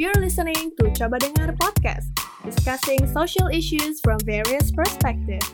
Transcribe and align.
You're 0.00 0.16
listening 0.16 0.72
to 0.80 0.88
Coba 0.96 1.20
Dengar 1.20 1.52
Podcast, 1.60 2.08
discussing 2.40 3.04
social 3.12 3.52
issues 3.52 4.00
from 4.00 4.16
various 4.24 4.72
perspectives. 4.72 5.52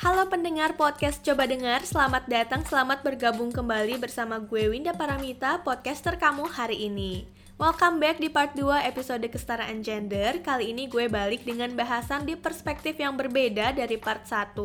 Halo 0.00 0.24
pendengar 0.32 0.72
podcast 0.72 1.20
Coba 1.20 1.44
Dengar, 1.44 1.84
selamat 1.84 2.32
datang, 2.32 2.64
selamat 2.64 3.04
bergabung 3.04 3.52
kembali 3.52 4.00
bersama 4.00 4.40
gue 4.40 4.72
Winda 4.72 4.96
Paramita, 4.96 5.60
podcaster 5.60 6.16
kamu 6.16 6.48
hari 6.48 6.88
ini. 6.88 7.28
Welcome 7.60 8.00
back 8.00 8.24
di 8.24 8.32
part 8.32 8.56
2 8.56 8.64
episode 8.88 9.28
kesetaraan 9.28 9.84
gender. 9.84 10.40
Kali 10.40 10.72
ini 10.72 10.88
gue 10.88 11.12
balik 11.12 11.44
dengan 11.44 11.68
bahasan 11.76 12.24
di 12.24 12.40
perspektif 12.40 12.96
yang 12.96 13.20
berbeda 13.20 13.76
dari 13.76 14.00
part 14.00 14.24
1 14.24 14.56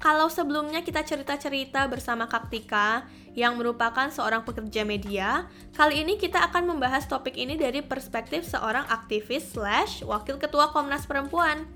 kalau 0.00 0.32
sebelumnya 0.32 0.80
kita 0.80 1.04
cerita-cerita 1.04 1.84
bersama 1.92 2.24
Kaktika 2.24 3.04
yang 3.36 3.60
merupakan 3.60 4.08
seorang 4.08 4.48
pekerja 4.48 4.80
media, 4.80 5.44
kali 5.76 6.00
ini 6.00 6.16
kita 6.16 6.40
akan 6.48 6.72
membahas 6.72 7.04
topik 7.04 7.36
ini 7.36 7.60
dari 7.60 7.84
perspektif 7.84 8.48
seorang 8.48 8.88
aktivis 8.88 9.52
slash 9.52 10.00
wakil 10.00 10.40
ketua 10.40 10.72
Komnas 10.72 11.04
Perempuan. 11.04 11.68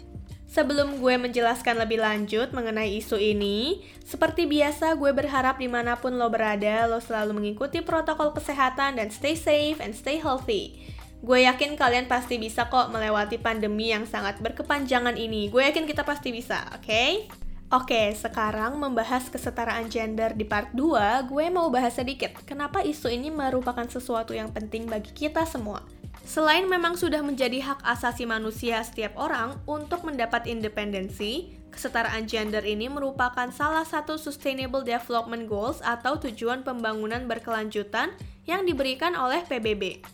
Sebelum 0.49 1.05
gue 1.05 1.21
menjelaskan 1.21 1.77
lebih 1.77 2.01
lanjut 2.01 2.57
mengenai 2.57 2.97
isu 2.97 3.21
ini, 3.21 3.85
seperti 4.09 4.49
biasa 4.49 4.97
gue 4.97 5.13
berharap 5.13 5.61
di 5.61 5.69
mana 5.69 6.01
pun 6.01 6.17
lo 6.17 6.33
berada, 6.33 6.89
lo 6.89 7.05
selalu 7.05 7.37
mengikuti 7.37 7.85
protokol 7.85 8.33
kesehatan 8.33 8.97
dan 8.97 9.13
stay 9.13 9.37
safe 9.37 9.85
and 9.85 9.93
stay 9.93 10.17
healthy. 10.17 10.81
Gue 11.21 11.45
yakin 11.45 11.77
kalian 11.77 12.09
pasti 12.09 12.41
bisa 12.41 12.73
kok 12.73 12.89
melewati 12.89 13.37
pandemi 13.37 13.93
yang 13.93 14.09
sangat 14.09 14.41
berkepanjangan 14.41 15.21
ini. 15.21 15.53
Gue 15.53 15.69
yakin 15.69 15.85
kita 15.85 16.09
pasti 16.09 16.33
bisa, 16.33 16.73
oke? 16.73 16.87
Okay? 16.89 17.44
Oke, 17.73 18.13
sekarang 18.13 18.77
membahas 18.77 19.33
kesetaraan 19.33 19.89
gender 19.89 20.37
di 20.37 20.45
part 20.45 20.69
2, 20.77 21.25
gue 21.33 21.47
mau 21.49 21.73
bahas 21.73 21.97
sedikit 21.97 22.37
kenapa 22.45 22.85
isu 22.85 23.09
ini 23.09 23.33
merupakan 23.33 23.89
sesuatu 23.89 24.37
yang 24.37 24.53
penting 24.53 24.85
bagi 24.85 25.09
kita 25.17 25.49
semua. 25.49 25.81
Selain 26.29 26.69
memang 26.69 26.93
sudah 26.93 27.25
menjadi 27.25 27.65
hak 27.65 27.81
asasi 27.85 28.29
manusia 28.29 28.85
setiap 28.85 29.17
orang 29.17 29.57
untuk 29.65 30.05
mendapat 30.05 30.45
independensi, 30.45 31.57
kesetaraan 31.73 32.29
gender 32.29 32.65
ini 32.69 32.89
merupakan 32.93 33.49
salah 33.49 33.85
satu 33.85 34.21
Sustainable 34.21 34.85
Development 34.85 35.49
Goals 35.49 35.81
atau 35.81 36.21
tujuan 36.21 36.65
pembangunan 36.69 37.25
berkelanjutan 37.25 38.13
yang 38.45 38.69
diberikan 38.69 39.17
oleh 39.17 39.41
PBB. 39.45 40.05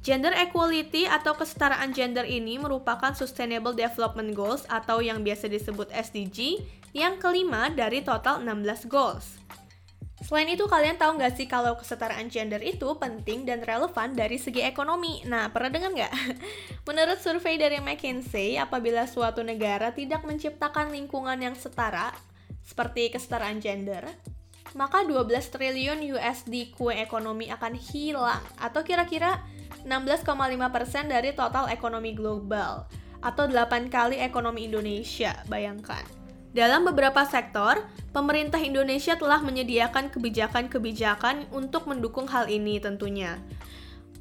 Gender 0.00 0.32
equality 0.32 1.04
atau 1.04 1.36
kesetaraan 1.36 1.92
gender 1.92 2.24
ini 2.24 2.56
merupakan 2.56 3.12
Sustainable 3.12 3.76
Development 3.76 4.32
Goals 4.32 4.64
atau 4.64 5.04
yang 5.04 5.20
biasa 5.20 5.44
disebut 5.44 5.92
SDG 5.92 6.64
yang 6.90 7.22
kelima 7.22 7.70
dari 7.70 8.02
total 8.02 8.42
16 8.42 8.90
goals. 8.90 9.40
Selain 10.20 10.52
itu, 10.52 10.68
kalian 10.68 11.00
tahu 11.00 11.16
nggak 11.16 11.32
sih 11.32 11.48
kalau 11.48 11.80
kesetaraan 11.80 12.28
gender 12.28 12.60
itu 12.60 12.84
penting 13.00 13.48
dan 13.48 13.64
relevan 13.64 14.12
dari 14.12 14.36
segi 14.36 14.60
ekonomi? 14.60 15.24
Nah, 15.24 15.48
pernah 15.48 15.72
dengar 15.72 15.96
nggak? 15.96 16.12
Menurut 16.88 17.18
survei 17.24 17.56
dari 17.56 17.80
McKinsey, 17.80 18.60
apabila 18.60 19.08
suatu 19.08 19.40
negara 19.40 19.96
tidak 19.96 20.20
menciptakan 20.28 20.92
lingkungan 20.92 21.40
yang 21.40 21.56
setara, 21.56 22.12
seperti 22.60 23.08
kesetaraan 23.08 23.64
gender, 23.64 24.04
maka 24.76 25.02
12 25.08 25.24
triliun 25.50 26.04
USD 26.04 26.76
kue 26.76 27.00
ekonomi 27.00 27.48
akan 27.48 27.72
hilang, 27.80 28.44
atau 28.60 28.84
kira-kira 28.84 29.40
16,5% 29.88 31.08
dari 31.08 31.32
total 31.32 31.72
ekonomi 31.72 32.12
global, 32.12 32.84
atau 33.24 33.48
8 33.48 33.88
kali 33.88 34.20
ekonomi 34.20 34.68
Indonesia, 34.68 35.32
bayangkan. 35.48 36.19
Dalam 36.50 36.82
beberapa 36.82 37.22
sektor, 37.30 37.78
pemerintah 38.10 38.58
Indonesia 38.58 39.14
telah 39.14 39.38
menyediakan 39.38 40.10
kebijakan-kebijakan 40.10 41.46
untuk 41.54 41.86
mendukung 41.86 42.26
hal 42.26 42.50
ini 42.50 42.82
tentunya. 42.82 43.38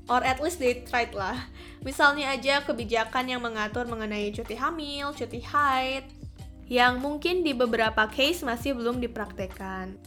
Or 0.05 0.21
at 0.21 0.37
least 0.37 0.61
they 0.61 0.85
tried 0.85 1.13
lah. 1.17 1.37
Misalnya 1.81 2.33
aja 2.33 2.61
kebijakan 2.61 3.29
yang 3.29 3.41
mengatur 3.41 3.89
mengenai 3.89 4.29
cuti 4.29 4.53
hamil, 4.57 5.13
cuti 5.17 5.41
haid, 5.41 6.05
yang 6.69 7.01
mungkin 7.01 7.41
di 7.41 7.57
beberapa 7.57 8.05
case 8.05 8.45
masih 8.45 8.77
belum 8.77 9.01
dipraktekkan. 9.01 9.97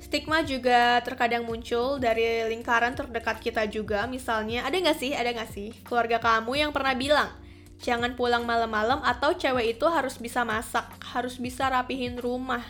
Stigma 0.00 0.40
juga 0.40 1.04
terkadang 1.04 1.44
muncul 1.44 2.00
dari 2.00 2.48
lingkaran 2.48 2.96
terdekat 2.96 3.44
kita 3.44 3.68
juga, 3.68 4.08
misalnya 4.08 4.64
ada 4.64 4.80
nggak 4.80 4.96
sih, 4.96 5.12
ada 5.12 5.28
nggak 5.28 5.52
sih 5.52 5.68
keluarga 5.84 6.16
kamu 6.16 6.64
yang 6.64 6.72
pernah 6.72 6.96
bilang, 6.96 7.28
Jangan 7.78 8.18
pulang 8.18 8.42
malam-malam 8.42 8.98
atau 9.06 9.34
cewek 9.38 9.78
itu 9.78 9.86
harus 9.86 10.18
bisa 10.18 10.42
masak, 10.42 10.86
harus 11.14 11.38
bisa 11.38 11.70
rapihin 11.70 12.18
rumah. 12.18 12.66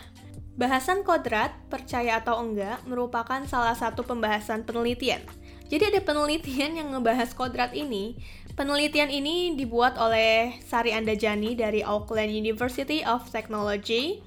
Bahasan 0.59 1.07
kodrat, 1.07 1.55
percaya 1.71 2.19
atau 2.19 2.37
enggak, 2.43 2.83
merupakan 2.83 3.39
salah 3.47 3.73
satu 3.73 4.03
pembahasan 4.03 4.67
penelitian. 4.67 5.23
Jadi 5.69 5.95
ada 5.95 6.01
penelitian 6.03 6.77
yang 6.77 6.87
ngebahas 6.91 7.31
kodrat 7.31 7.71
ini. 7.71 8.19
Penelitian 8.59 9.07
ini 9.07 9.55
dibuat 9.55 9.95
oleh 9.95 10.59
Sari 10.67 10.91
Andajani 10.91 11.55
dari 11.55 11.79
Auckland 11.79 12.33
University 12.33 13.05
of 13.07 13.23
Technology 13.31 14.19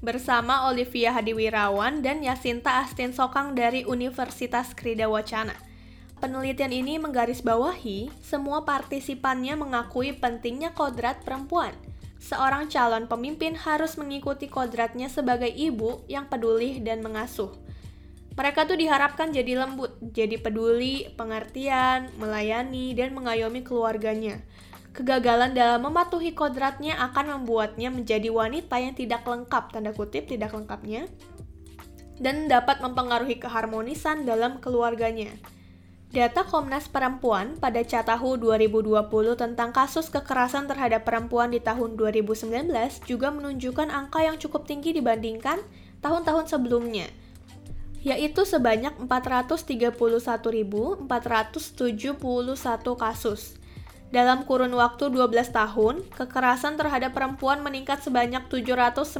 bersama 0.00 0.72
Olivia 0.72 1.12
Hadiwirawan 1.12 2.00
dan 2.00 2.24
Yasinta 2.24 2.80
Astin 2.80 3.12
Sokang 3.12 3.52
dari 3.52 3.84
Universitas 3.84 4.72
Krida 4.72 5.04
Wacana. 5.10 5.73
Penelitian 6.22 6.70
ini 6.70 6.98
menggarisbawahi 7.02 8.10
semua 8.22 8.62
partisipannya 8.62 9.58
mengakui 9.58 10.14
pentingnya 10.14 10.70
kodrat 10.74 11.22
perempuan. 11.26 11.74
Seorang 12.22 12.72
calon 12.72 13.04
pemimpin 13.04 13.52
harus 13.52 14.00
mengikuti 14.00 14.48
kodratnya 14.48 15.12
sebagai 15.12 15.50
ibu 15.50 16.06
yang 16.08 16.24
peduli 16.30 16.80
dan 16.80 17.04
mengasuh. 17.04 17.52
Mereka 18.34 18.66
tuh 18.66 18.74
diharapkan 18.74 19.30
jadi 19.30 19.62
lembut, 19.62 19.94
jadi 20.10 20.42
peduli, 20.42 21.06
pengertian, 21.14 22.10
melayani, 22.18 22.90
dan 22.96 23.14
mengayomi 23.14 23.62
keluarganya. 23.62 24.42
Kegagalan 24.90 25.54
dalam 25.54 25.86
mematuhi 25.86 26.34
kodratnya 26.34 26.98
akan 27.10 27.38
membuatnya 27.38 27.94
menjadi 27.94 28.30
wanita 28.30 28.78
yang 28.78 28.94
tidak 28.94 29.22
lengkap, 29.22 29.70
tanda 29.70 29.94
kutip 29.94 30.26
tidak 30.26 30.50
lengkapnya, 30.50 31.06
dan 32.18 32.46
dapat 32.50 32.82
mempengaruhi 32.82 33.38
keharmonisan 33.38 34.26
dalam 34.26 34.58
keluarganya. 34.58 35.30
Data 36.14 36.46
Komnas 36.46 36.86
Perempuan 36.86 37.58
pada 37.58 37.82
Catahu 37.82 38.38
2020 38.38 39.02
tentang 39.34 39.74
kasus 39.74 40.06
kekerasan 40.14 40.70
terhadap 40.70 41.02
perempuan 41.02 41.50
di 41.50 41.58
tahun 41.58 41.98
2019 41.98 42.70
juga 43.10 43.34
menunjukkan 43.34 43.90
angka 43.90 44.22
yang 44.22 44.38
cukup 44.38 44.62
tinggi 44.62 44.94
dibandingkan 44.94 45.58
tahun-tahun 46.06 46.54
sebelumnya, 46.54 47.10
yaitu 48.06 48.46
sebanyak 48.46 48.94
431.471 49.10 51.02
kasus. 52.94 53.58
Dalam 54.14 54.46
kurun 54.46 54.70
waktu 54.70 55.10
12 55.10 55.50
tahun, 55.50 56.06
kekerasan 56.14 56.78
terhadap 56.78 57.10
perempuan 57.10 57.58
meningkat 57.66 58.06
sebanyak 58.06 58.46
792% 58.46 59.18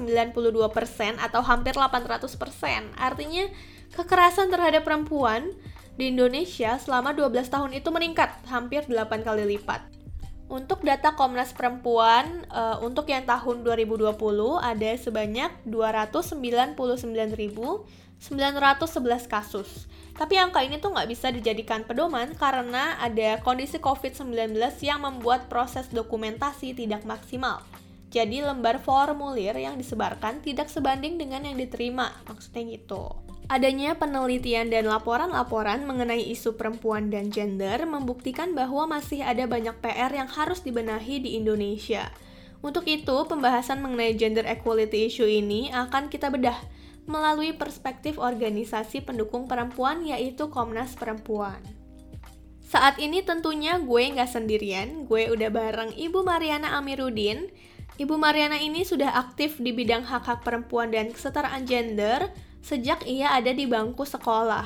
atau 1.18 1.42
hampir 1.42 1.74
800%. 1.74 2.94
Artinya, 2.94 3.50
kekerasan 3.98 4.54
terhadap 4.54 4.86
perempuan 4.86 5.50
di 5.94 6.10
Indonesia 6.10 6.74
selama 6.78 7.14
12 7.14 7.46
tahun 7.46 7.70
itu 7.78 7.88
meningkat 7.94 8.30
hampir 8.50 8.82
8 8.86 9.22
kali 9.22 9.46
lipat. 9.56 9.94
Untuk 10.44 10.84
data 10.84 11.16
Komnas 11.16 11.56
Perempuan 11.56 12.44
uh, 12.52 12.76
untuk 12.84 13.08
yang 13.08 13.24
tahun 13.24 13.64
2020 13.64 14.12
ada 14.60 14.90
sebanyak 15.00 15.50
299.911 15.64 16.76
kasus. 19.24 19.88
Tapi 20.14 20.38
angka 20.38 20.62
ini 20.62 20.78
tuh 20.78 20.94
nggak 20.94 21.10
bisa 21.10 21.32
dijadikan 21.34 21.82
pedoman 21.82 22.36
karena 22.38 22.94
ada 23.02 23.42
kondisi 23.42 23.82
COVID-19 23.82 24.54
yang 24.84 25.02
membuat 25.02 25.50
proses 25.50 25.90
dokumentasi 25.90 26.76
tidak 26.76 27.02
maksimal. 27.02 27.64
Jadi 28.14 28.46
lembar 28.46 28.78
formulir 28.78 29.58
yang 29.58 29.74
disebarkan 29.74 30.38
tidak 30.38 30.70
sebanding 30.70 31.18
dengan 31.18 31.42
yang 31.50 31.58
diterima, 31.58 32.14
maksudnya 32.30 32.78
gitu. 32.78 33.10
Adanya 33.44 33.92
penelitian 33.92 34.72
dan 34.72 34.88
laporan-laporan 34.88 35.84
mengenai 35.84 36.32
isu 36.32 36.56
perempuan 36.56 37.12
dan 37.12 37.28
gender 37.28 37.84
membuktikan 37.84 38.56
bahwa 38.56 38.88
masih 38.88 39.20
ada 39.20 39.44
banyak 39.44 39.76
PR 39.84 40.08
yang 40.16 40.30
harus 40.32 40.64
dibenahi 40.64 41.20
di 41.20 41.36
Indonesia. 41.36 42.08
Untuk 42.64 42.88
itu, 42.88 43.12
pembahasan 43.28 43.84
mengenai 43.84 44.16
gender 44.16 44.48
equality 44.48 45.12
issue 45.12 45.28
ini 45.28 45.68
akan 45.68 46.08
kita 46.08 46.32
bedah 46.32 46.56
melalui 47.04 47.52
perspektif 47.52 48.16
organisasi 48.16 49.04
pendukung 49.04 49.44
perempuan 49.44 50.00
yaitu 50.08 50.48
Komnas 50.48 50.96
Perempuan. 50.96 51.60
Saat 52.64 52.96
ini 52.96 53.20
tentunya 53.20 53.76
gue 53.76 54.02
nggak 54.16 54.24
sendirian, 54.24 55.04
gue 55.04 55.28
udah 55.28 55.52
bareng 55.52 55.92
Ibu 55.92 56.24
Mariana 56.24 56.80
Amiruddin. 56.80 57.52
Ibu 58.00 58.16
Mariana 58.16 58.56
ini 58.56 58.88
sudah 58.88 59.14
aktif 59.20 59.60
di 59.60 59.70
bidang 59.70 60.08
hak-hak 60.08 60.40
perempuan 60.40 60.88
dan 60.88 61.12
kesetaraan 61.12 61.68
gender, 61.68 62.32
sejak 62.64 63.04
ia 63.04 63.36
ada 63.36 63.52
di 63.52 63.68
bangku 63.68 64.08
sekolah. 64.08 64.64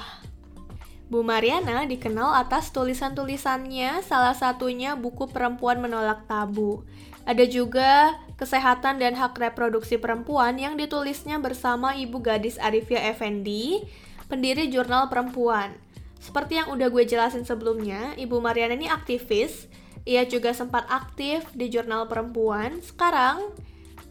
Bu 1.10 1.26
Mariana 1.26 1.82
dikenal 1.82 2.38
atas 2.46 2.70
tulisan-tulisannya, 2.70 4.06
salah 4.06 4.38
satunya 4.38 4.94
buku 4.94 5.26
Perempuan 5.26 5.82
Menolak 5.82 6.30
Tabu. 6.30 6.86
Ada 7.26 7.42
juga 7.50 8.14
Kesehatan 8.38 9.02
dan 9.02 9.18
Hak 9.18 9.34
Reproduksi 9.34 9.98
Perempuan 9.98 10.54
yang 10.62 10.78
ditulisnya 10.78 11.42
bersama 11.42 11.98
Ibu 11.98 12.22
Gadis 12.22 12.54
Arifia 12.62 13.02
Effendi, 13.10 13.82
pendiri 14.30 14.70
Jurnal 14.70 15.10
Perempuan. 15.10 15.74
Seperti 16.22 16.60
yang 16.62 16.70
udah 16.70 16.86
gue 16.92 17.02
jelasin 17.02 17.42
sebelumnya, 17.42 18.14
Ibu 18.14 18.38
Mariana 18.38 18.78
ini 18.78 18.86
aktivis. 18.86 19.66
Ia 20.06 20.22
juga 20.24 20.54
sempat 20.54 20.86
aktif 20.88 21.44
di 21.52 21.68
jurnal 21.68 22.08
perempuan. 22.08 22.80
Sekarang, 22.80 23.52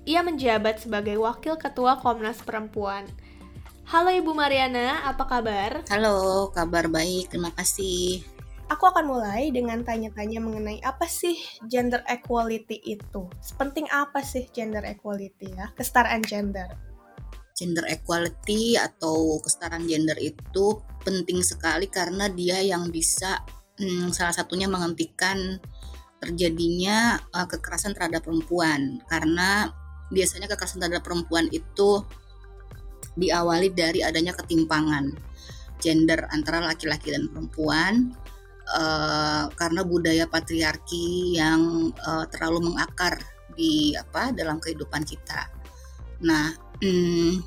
ia 0.05 0.21
menjabat 0.21 0.85
sebagai 0.85 1.17
Wakil 1.17 1.57
Ketua 1.57 1.97
Komnas 1.99 2.39
Perempuan. 2.45 3.09
Halo 3.87 4.11
Ibu 4.11 4.35
Mariana, 4.35 4.99
apa 5.07 5.23
kabar? 5.23 5.79
Halo, 5.87 6.51
kabar 6.51 6.91
baik, 6.91 7.31
terima 7.31 7.55
kasih. 7.55 8.19
Aku 8.67 8.83
akan 8.83 9.07
mulai 9.07 9.47
dengan 9.47 9.79
tanya-tanya 9.79 10.43
mengenai 10.43 10.83
apa 10.83 11.07
sih 11.07 11.39
gender 11.71 12.03
equality 12.03 12.83
itu. 12.83 13.31
Sepenting 13.39 13.87
apa 13.87 14.19
sih 14.19 14.51
gender 14.51 14.83
equality 14.83 15.55
ya? 15.55 15.71
Kesetaraan 15.71 16.19
gender. 16.19 16.67
Gender 17.55 17.87
equality 17.87 18.75
atau 18.75 19.39
kesetaraan 19.39 19.87
gender 19.87 20.19
itu 20.19 20.83
penting 21.07 21.39
sekali 21.39 21.87
karena 21.87 22.27
dia 22.27 22.59
yang 22.59 22.91
bisa 22.91 23.39
hmm, 23.79 24.11
salah 24.11 24.35
satunya 24.35 24.67
menghentikan 24.67 25.63
terjadinya 26.19 27.23
uh, 27.31 27.47
kekerasan 27.47 27.95
terhadap 27.95 28.27
perempuan 28.27 28.99
karena 29.07 29.71
biasanya 30.11 30.51
kekerasan 30.51 30.83
terhadap 30.83 31.07
perempuan 31.07 31.47
itu 31.55 32.03
diawali 33.17 33.73
dari 33.73 34.05
adanya 34.05 34.37
ketimpangan 34.37 35.09
gender 35.81 36.25
antara 36.33 36.61
laki-laki 36.61 37.13
dan 37.13 37.29
perempuan 37.29 38.13
uh, 38.73 39.45
karena 39.53 39.81
budaya 39.85 40.25
patriarki 40.25 41.37
yang 41.37 41.93
uh, 42.01 42.25
terlalu 42.29 42.73
mengakar 42.73 43.17
di 43.57 43.93
apa 43.97 44.33
dalam 44.33 44.61
kehidupan 44.61 45.01
kita. 45.05 45.49
Nah, 46.25 46.53
hmm, 46.81 47.41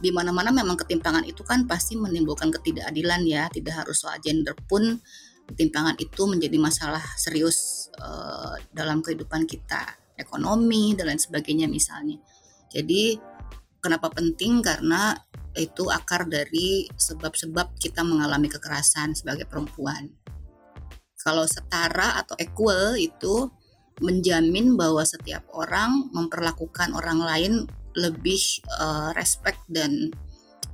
di 0.00 0.10
mana-mana 0.12 0.52
memang 0.52 0.76
ketimpangan 0.76 1.24
itu 1.24 1.40
kan 1.44 1.64
pasti 1.64 1.96
menimbulkan 1.96 2.52
ketidakadilan 2.52 3.24
ya, 3.24 3.48
tidak 3.52 3.84
harus 3.84 4.00
soal 4.00 4.16
gender 4.20 4.56
pun 4.68 5.00
ketimpangan 5.46 5.96
itu 6.00 6.22
menjadi 6.26 6.56
masalah 6.58 7.04
serius 7.16 7.88
uh, 8.00 8.56
dalam 8.72 9.00
kehidupan 9.00 9.48
kita, 9.48 9.96
ekonomi 10.18 10.92
dan 10.96 11.12
lain 11.12 11.20
sebagainya 11.20 11.68
misalnya. 11.70 12.20
Jadi 12.66 13.16
Kenapa 13.86 14.10
penting? 14.10 14.66
Karena 14.66 15.14
itu 15.54 15.86
akar 15.86 16.26
dari 16.26 16.90
sebab-sebab 16.90 17.78
kita 17.78 18.02
mengalami 18.02 18.50
kekerasan 18.50 19.14
sebagai 19.14 19.46
perempuan. 19.46 20.10
Kalau 21.22 21.46
setara 21.46 22.18
atau 22.18 22.34
equal 22.42 22.98
itu 22.98 23.46
menjamin 24.02 24.74
bahwa 24.74 25.06
setiap 25.06 25.46
orang 25.54 26.10
memperlakukan 26.10 26.98
orang 26.98 27.22
lain 27.22 27.52
lebih 27.94 28.42
uh, 28.74 29.14
respect 29.14 29.62
dan 29.70 30.10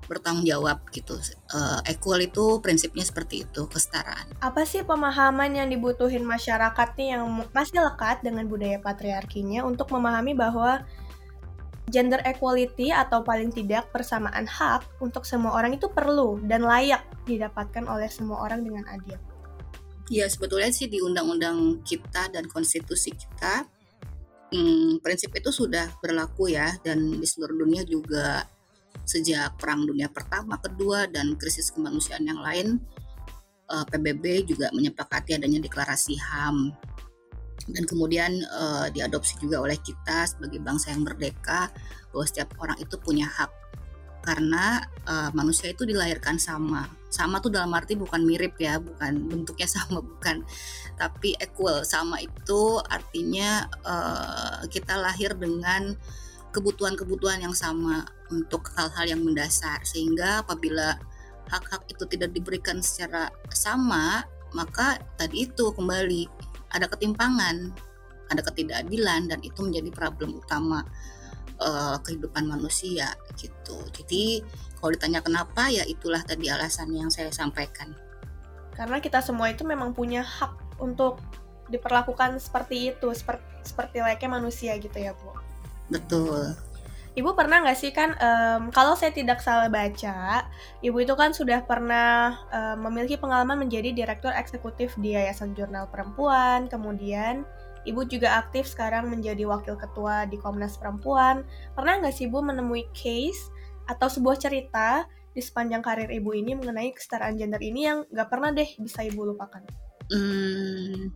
bertanggung 0.08 0.48
jawab 0.48 0.80
gitu. 0.88 1.20
Uh, 1.52 1.84
equal 1.84 2.16
itu 2.24 2.64
prinsipnya 2.64 3.04
seperti 3.04 3.44
itu, 3.44 3.68
kesetaraan. 3.68 4.24
Apa 4.40 4.64
sih 4.64 4.88
pemahaman 4.88 5.52
yang 5.52 5.68
dibutuhin 5.68 6.24
masyarakat 6.24 6.88
nih 6.96 7.12
yang 7.12 7.28
masih 7.52 7.84
lekat 7.84 8.24
dengan 8.24 8.48
budaya 8.48 8.80
patriarkinya 8.80 9.68
untuk 9.68 9.92
memahami 9.92 10.32
bahwa 10.32 10.80
gender 11.92 12.24
equality 12.24 12.88
atau 12.88 13.20
paling 13.20 13.52
tidak 13.52 13.92
persamaan 13.92 14.48
hak 14.48 14.88
untuk 15.04 15.28
semua 15.28 15.52
orang 15.52 15.76
itu 15.76 15.92
perlu 15.92 16.40
dan 16.48 16.64
layak 16.64 17.04
didapatkan 17.28 17.84
oleh 17.84 18.08
semua 18.08 18.40
orang 18.42 18.64
dengan 18.64 18.88
adil. 18.88 19.20
Ya 20.08 20.26
sebetulnya 20.26 20.72
sih 20.72 20.88
di 20.88 20.98
undang-undang 20.98 21.84
kita 21.84 22.32
dan 22.32 22.48
konstitusi 22.48 23.12
kita 23.12 23.68
hmm, 24.52 25.04
prinsip 25.04 25.32
itu 25.36 25.52
sudah 25.52 25.88
berlaku 26.00 26.52
ya 26.52 26.74
dan 26.80 27.20
di 27.20 27.26
seluruh 27.28 27.62
dunia 27.62 27.84
juga 27.84 28.48
sejak 29.04 29.56
perang 29.56 29.88
dunia 29.88 30.06
pertama, 30.12 30.60
kedua 30.60 31.08
dan 31.08 31.34
krisis 31.36 31.72
kemanusiaan 31.72 32.24
yang 32.24 32.40
lain 32.40 32.80
eh, 33.68 33.84
PBB 33.88 34.48
juga 34.48 34.72
menyepakati 34.72 35.36
adanya 35.40 35.60
deklarasi 35.60 36.16
HAM 36.16 36.72
dan 37.70 37.86
kemudian 37.86 38.42
uh, 38.50 38.90
diadopsi 38.90 39.38
juga 39.38 39.62
oleh 39.62 39.78
kita 39.78 40.26
sebagai 40.26 40.58
bangsa 40.58 40.90
yang 40.90 41.06
merdeka 41.06 41.70
bahwa 42.10 42.24
setiap 42.26 42.50
orang 42.58 42.78
itu 42.82 42.98
punya 42.98 43.30
hak. 43.30 43.50
Karena 44.22 44.78
uh, 45.06 45.30
manusia 45.34 45.70
itu 45.70 45.82
dilahirkan 45.82 46.38
sama. 46.38 46.86
Sama 47.10 47.42
tuh 47.42 47.50
dalam 47.50 47.74
arti 47.74 47.98
bukan 47.98 48.22
mirip 48.22 48.54
ya 48.58 48.78
bukan 48.78 49.26
bentuknya 49.26 49.66
sama 49.78 50.02
bukan. 50.02 50.46
Tapi 50.98 51.38
equal. 51.38 51.82
Sama 51.86 52.22
itu 52.22 52.78
artinya 52.86 53.66
uh, 53.82 54.62
kita 54.70 54.98
lahir 54.98 55.34
dengan 55.34 55.94
kebutuhan-kebutuhan 56.54 57.42
yang 57.42 57.56
sama 57.56 58.06
untuk 58.30 58.70
hal-hal 58.78 59.18
yang 59.18 59.22
mendasar. 59.22 59.82
Sehingga 59.82 60.46
apabila 60.46 60.98
hak-hak 61.50 61.90
itu 61.90 62.06
tidak 62.06 62.30
diberikan 62.30 62.78
secara 62.78 63.28
sama 63.50 64.22
maka 64.52 65.00
tadi 65.16 65.48
itu 65.48 65.72
kembali 65.72 66.28
ada 66.72 66.88
ketimpangan, 66.88 67.70
ada 68.32 68.42
ketidakadilan 68.42 69.28
dan 69.28 69.38
itu 69.44 69.60
menjadi 69.60 69.92
problem 69.92 70.40
utama 70.40 70.84
uh, 71.60 71.96
kehidupan 72.00 72.48
manusia 72.48 73.12
gitu. 73.36 73.78
Jadi 73.92 74.40
kalau 74.80 74.90
ditanya 74.96 75.20
kenapa 75.22 75.68
ya 75.68 75.84
itulah 75.86 76.24
tadi 76.24 76.48
alasan 76.48 76.90
yang 76.96 77.12
saya 77.12 77.30
sampaikan. 77.30 77.94
Karena 78.72 78.98
kita 78.98 79.20
semua 79.20 79.52
itu 79.52 79.62
memang 79.68 79.92
punya 79.92 80.24
hak 80.24 80.80
untuk 80.80 81.20
diperlakukan 81.68 82.40
seperti 82.40 82.96
itu, 82.96 83.12
seperti 83.12 83.44
seperti 83.62 84.02
layaknya 84.02 84.42
manusia 84.42 84.74
gitu 84.80 84.98
ya, 84.98 85.14
Bu. 85.14 85.30
Betul. 85.86 86.58
Ibu 87.12 87.36
pernah 87.36 87.60
nggak 87.60 87.76
sih 87.76 87.92
kan, 87.92 88.16
um, 88.16 88.72
kalau 88.72 88.96
saya 88.96 89.12
tidak 89.12 89.44
salah 89.44 89.68
baca, 89.68 90.48
Ibu 90.80 91.04
itu 91.04 91.12
kan 91.12 91.36
sudah 91.36 91.60
pernah 91.68 92.40
um, 92.48 92.88
memiliki 92.88 93.20
pengalaman 93.20 93.68
menjadi 93.68 93.92
direktur 93.92 94.32
eksekutif 94.32 94.96
di 94.96 95.12
Yayasan 95.12 95.52
Jurnal 95.52 95.92
Perempuan, 95.92 96.72
kemudian 96.72 97.44
Ibu 97.84 98.08
juga 98.08 98.40
aktif 98.40 98.64
sekarang 98.64 99.12
menjadi 99.12 99.44
wakil 99.44 99.76
ketua 99.76 100.24
di 100.24 100.40
Komnas 100.40 100.80
Perempuan. 100.80 101.44
Pernah 101.76 102.00
nggak 102.00 102.14
sih 102.16 102.30
Ibu 102.30 102.40
menemui 102.40 102.88
case 102.96 103.52
atau 103.90 104.08
sebuah 104.08 104.40
cerita 104.40 105.04
di 105.36 105.44
sepanjang 105.44 105.84
karir 105.84 106.08
Ibu 106.08 106.32
ini 106.32 106.56
mengenai 106.56 106.96
kesetaraan 106.96 107.36
gender 107.36 107.60
ini 107.60 107.92
yang 107.92 108.08
nggak 108.08 108.28
pernah 108.32 108.56
deh 108.56 108.70
bisa 108.80 109.04
Ibu 109.04 109.34
lupakan? 109.34 109.60
Hmm, 110.08 111.12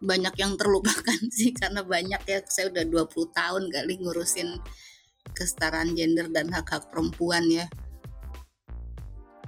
banyak 0.00 0.34
yang 0.40 0.56
terlupakan 0.56 1.20
sih 1.36 1.52
karena 1.52 1.84
banyak 1.84 2.20
ya 2.24 2.40
saya 2.48 2.72
udah 2.72 2.84
20 2.88 3.36
tahun 3.36 3.62
kali 3.68 3.94
ngurusin 4.00 4.48
kesetaraan 5.34 5.92
gender 5.96 6.28
dan 6.28 6.52
hak-hak 6.52 6.88
perempuan 6.88 7.46
ya. 7.48 7.66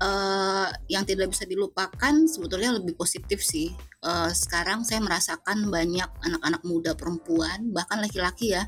Uh, 0.03 0.67
yang 0.91 1.07
tidak 1.07 1.31
bisa 1.31 1.47
dilupakan 1.47 2.15
sebetulnya 2.27 2.75
lebih 2.75 2.99
positif 2.99 3.39
sih. 3.39 3.71
Uh, 4.03 4.35
sekarang 4.35 4.83
saya 4.83 4.99
merasakan 4.99 5.71
banyak 5.71 6.11
anak-anak 6.27 6.63
muda 6.67 6.91
perempuan, 6.99 7.71
bahkan 7.71 8.03
laki-laki 8.03 8.51
ya, 8.51 8.67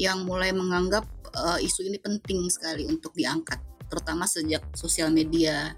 yang 0.00 0.24
mulai 0.24 0.54
menganggap 0.56 1.04
uh, 1.36 1.60
isu 1.60 1.84
ini 1.84 2.00
penting 2.00 2.48
sekali 2.48 2.88
untuk 2.88 3.12
diangkat, 3.12 3.60
terutama 3.92 4.24
sejak 4.24 4.64
sosial 4.72 5.12
media 5.12 5.76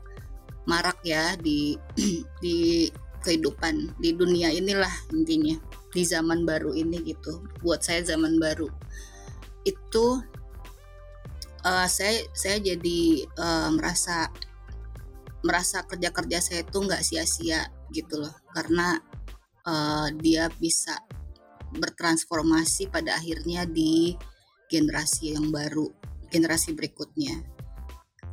marak 0.70 1.02
ya 1.02 1.34
di 1.34 1.74
di 2.44 2.86
kehidupan 3.20 3.98
di 4.00 4.16
dunia 4.16 4.48
inilah 4.54 4.92
intinya 5.10 5.58
di 5.90 6.02
zaman 6.06 6.46
baru 6.46 6.72
ini 6.78 7.02
gitu. 7.02 7.42
Buat 7.64 7.82
saya 7.82 8.06
zaman 8.06 8.38
baru 8.38 8.70
itu 9.64 10.06
uh, 11.64 11.88
saya 11.88 12.24
saya 12.32 12.60
jadi 12.60 13.26
uh, 13.36 13.70
merasa 13.74 14.32
merasa 15.40 15.84
kerja 15.88 16.12
kerja 16.12 16.38
saya 16.40 16.60
itu 16.64 16.78
nggak 16.80 17.04
sia-sia 17.04 17.68
gitu 17.92 18.20
loh. 18.20 18.34
Karena 18.52 18.96
uh, 19.66 20.08
dia 20.16 20.48
bisa 20.60 21.00
bertransformasi 21.70 22.90
pada 22.90 23.16
akhirnya 23.16 23.64
di 23.64 24.18
generasi 24.70 25.34
yang 25.34 25.48
baru 25.50 25.88
generasi 26.30 26.76
berikutnya. 26.76 27.42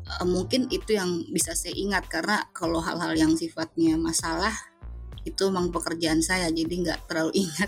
Uh, 0.07 0.27
mungkin 0.27 0.71
itu 0.71 0.95
yang 0.95 1.27
bisa 1.31 1.51
saya 1.51 1.75
ingat 1.75 2.07
karena 2.07 2.47
kalau 2.55 2.79
hal-hal 2.79 3.11
yang 3.17 3.33
sifatnya 3.35 3.99
masalah 3.99 4.55
itu 5.27 5.51
memang 5.51 5.69
pekerjaan 5.75 6.23
saya 6.23 6.47
jadi 6.47 6.71
nggak 6.71 6.99
terlalu 7.11 7.43
ingat. 7.43 7.67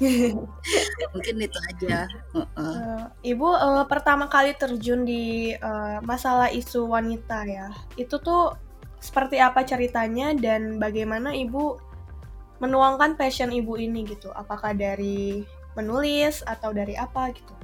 Mungkin 1.13 1.35
itu 1.43 1.59
aja. 1.69 2.07
Uh, 2.31 2.41
uh. 2.55 2.99
ibu 3.25 3.47
uh, 3.51 3.83
pertama 3.85 4.31
kali 4.31 4.55
terjun 4.55 5.03
di 5.03 5.51
uh, 5.59 5.99
masalah 6.03 6.47
isu 6.47 6.87
wanita 6.87 7.43
ya 7.43 7.67
itu 7.99 8.15
tuh 8.21 8.55
seperti 8.99 9.39
apa 9.39 9.63
ceritanya 9.63 10.35
dan 10.35 10.79
bagaimana 10.79 11.31
ibu 11.31 11.79
menuangkan 12.59 13.15
passion 13.15 13.51
ibu 13.55 13.79
ini 13.79 14.03
gitu? 14.07 14.31
Apakah 14.35 14.75
dari 14.75 15.47
menulis 15.79 16.43
atau 16.43 16.75
dari 16.75 16.99
apa 16.99 17.31
gitu? 17.31 17.55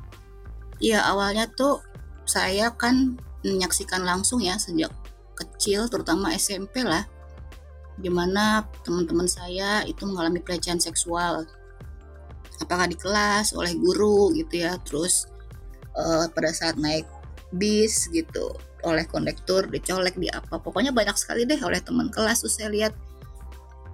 Iya 0.79 1.03
awalnya 1.07 1.47
tuh 1.51 1.83
saya 2.23 2.71
kan 2.73 3.19
menyaksikan 3.43 4.01
langsung 4.03 4.41
ya 4.41 4.57
sejak 4.57 4.89
kecil 5.35 5.91
terutama 5.91 6.31
SMP 6.33 6.81
lah 6.81 7.03
di 7.95 8.11
mana 8.11 8.67
teman-teman 8.83 9.27
saya 9.27 9.83
itu 9.87 10.03
mengalami 10.03 10.43
pelecehan 10.43 10.79
seksual. 10.79 11.47
Apakah 12.59 12.87
di 12.87 12.95
kelas 12.99 13.55
oleh 13.55 13.75
guru 13.75 14.35
gitu 14.35 14.63
ya. 14.63 14.75
Terus 14.83 15.27
uh, 15.95 16.27
pada 16.31 16.51
saat 16.51 16.75
naik 16.75 17.07
bis 17.55 18.11
gitu 18.11 18.55
oleh 18.83 19.07
kondektur 19.07 19.65
dicolek 19.71 20.19
di 20.19 20.27
apa. 20.29 20.59
Pokoknya 20.59 20.91
banyak 20.91 21.15
sekali 21.15 21.47
deh 21.47 21.57
oleh 21.63 21.79
teman 21.79 22.11
kelas 22.11 22.43
tuh 22.43 22.51
saya 22.51 22.69
lihat. 22.71 22.93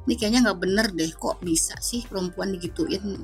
Ini 0.10 0.18
kayaknya 0.18 0.50
nggak 0.50 0.60
bener 0.60 0.88
deh 0.98 1.14
kok 1.14 1.38
bisa 1.46 1.78
sih 1.78 2.02
perempuan 2.10 2.58
digituin? 2.58 3.22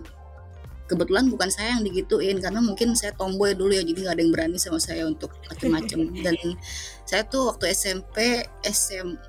Kebetulan 0.87 1.27
bukan 1.27 1.49
saya 1.51 1.75
yang 1.75 1.83
digituin 1.83 2.37
karena 2.39 2.63
mungkin 2.63 2.93
saya 2.95 3.11
tomboy 3.17 3.57
dulu 3.57 3.75
ya 3.75 3.83
jadi 3.83 4.07
nggak 4.07 4.15
ada 4.15 4.21
yang 4.23 4.31
berani 4.31 4.57
sama 4.61 4.79
saya 4.79 5.03
untuk 5.03 5.35
macam-macam 5.51 5.99
dan 6.23 6.37
saya 7.03 7.27
tuh 7.27 7.51
waktu 7.51 7.75
SMP 7.75 8.45
SM 8.63 9.19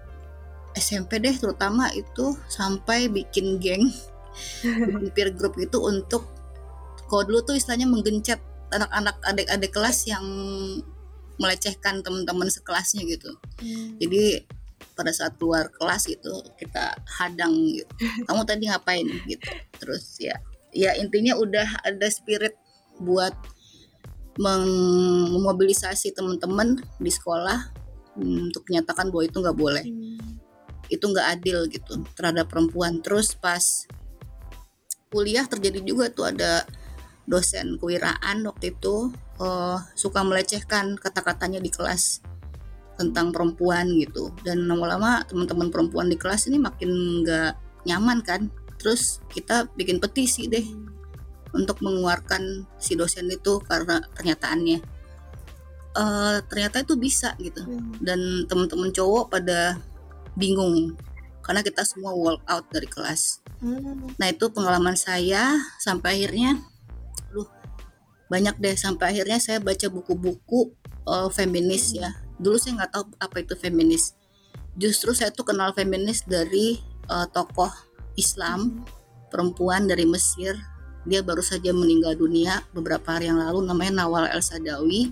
SMP 0.79 1.19
deh 1.19 1.35
terutama 1.35 1.91
itu 1.93 2.35
sampai 2.49 3.11
bikin 3.11 3.59
geng 3.59 3.91
bikin 4.63 5.11
peer 5.13 5.31
group 5.35 5.59
itu 5.59 5.79
untuk 5.83 6.31
kalau 7.09 7.25
dulu 7.25 7.41
tuh 7.43 7.57
istilahnya 7.57 7.89
menggencet 7.89 8.39
anak-anak 8.69 9.17
adik-adik 9.25 9.73
kelas 9.73 10.07
yang 10.07 10.25
melecehkan 11.39 12.03
teman-teman 12.03 12.51
sekelasnya 12.51 13.07
gitu. 13.07 13.31
Hmm. 13.63 13.97
jadi 13.97 14.43
pada 14.99 15.15
saat 15.15 15.39
keluar 15.39 15.71
kelas 15.71 16.11
itu 16.11 16.35
kita 16.59 16.99
hadang 17.07 17.55
gitu. 17.71 17.87
Kamu 18.27 18.43
tadi 18.43 18.67
ngapain? 18.67 19.07
Gitu. 19.07 19.47
Terus 19.79 20.19
ya 20.19 20.35
ya 20.75 20.99
intinya 20.99 21.39
udah 21.39 21.87
ada 21.87 22.07
spirit 22.11 22.59
buat 22.99 23.33
memobilisasi 24.39 26.15
teman-teman 26.15 26.79
di 27.03 27.11
sekolah 27.11 27.75
hmm, 28.19 28.51
untuk 28.51 28.63
menyatakan 28.71 29.11
bahwa 29.11 29.25
itu 29.27 29.39
nggak 29.39 29.59
boleh. 29.59 29.87
Hmm. 29.87 30.28
Itu 30.89 31.05
nggak 31.05 31.41
adil 31.41 31.69
gitu 31.69 32.05
terhadap 32.17 32.49
perempuan. 32.49 33.01
Terus 33.05 33.37
pas 33.37 33.87
kuliah 35.09 35.45
terjadi 35.49 35.81
juga 35.85 36.13
tuh 36.13 36.29
ada 36.29 36.69
dosen 37.29 37.77
kewiraan 37.77 38.41
waktu 38.49 38.73
itu 38.73 39.13
uh, 39.41 39.77
suka 39.93 40.25
melecehkan 40.25 40.97
kata-katanya 40.97 41.61
di 41.61 41.69
kelas 41.69 42.25
tentang 42.99 43.31
perempuan 43.31 43.95
gitu. 43.95 44.35
Dan 44.43 44.67
lama-lama 44.67 45.23
teman-teman 45.29 45.71
perempuan 45.71 46.09
di 46.11 46.17
kelas 46.19 46.49
ini 46.51 46.59
makin 46.59 47.23
nggak 47.23 47.85
nyaman 47.87 48.25
kan. 48.25 48.49
Terus 48.81 49.23
kita 49.31 49.69
bikin 49.77 50.03
petisi 50.03 50.49
deh 50.51 50.65
untuk 51.55 51.81
mengeluarkan 51.81 52.69
si 52.77 52.99
dosen 52.99 53.31
itu 53.31 53.63
karena 53.63 54.03
pernyataannya. 54.17 54.99
Uh, 55.99 56.39
ternyata 56.47 56.87
itu 56.87 56.95
bisa 56.95 57.35
gitu. 57.43 57.65
Hmm. 57.65 57.91
dan 57.99 58.47
teman-teman 58.47 58.95
cowok 58.95 59.35
pada 59.35 59.83
bingung. 60.39 60.95
Karena 61.43 61.67
kita 61.67 61.83
semua 61.83 62.15
walk 62.15 62.41
out 62.47 62.71
dari 62.71 62.87
kelas. 62.87 63.43
Hmm. 63.59 64.07
nah 64.23 64.31
itu 64.31 64.47
pengalaman 64.55 64.95
saya 64.95 65.59
sampai 65.83 66.15
akhirnya 66.23 66.63
lu 67.35 67.43
banyak 68.31 68.55
deh. 68.63 68.77
Sampai 68.79 69.11
akhirnya 69.13 69.43
saya 69.43 69.59
baca 69.59 69.91
buku-buku 69.91 70.71
uh, 71.11 71.27
feminis 71.29 71.91
ya. 71.99 72.15
Dulu 72.39 72.55
saya 72.55 72.79
nggak 72.79 72.93
tahu 72.95 73.05
apa 73.19 73.37
itu 73.43 73.59
feminis. 73.59 74.15
Justru 74.79 75.11
saya 75.11 75.35
tuh 75.35 75.43
kenal 75.43 75.75
feminis 75.75 76.23
dari 76.23 76.79
uh, 77.11 77.27
tokoh 77.27 77.73
Islam 78.15 78.87
perempuan 79.27 79.91
dari 79.91 80.07
Mesir. 80.07 80.55
Dia 81.09 81.25
baru 81.25 81.41
saja 81.41 81.73
meninggal 81.75 82.15
dunia 82.15 82.63
beberapa 82.71 83.17
hari 83.17 83.33
yang 83.33 83.41
lalu 83.41 83.65
namanya 83.67 84.05
Nawal 84.05 84.31
El 84.31 84.45
Sadawi. 84.45 85.11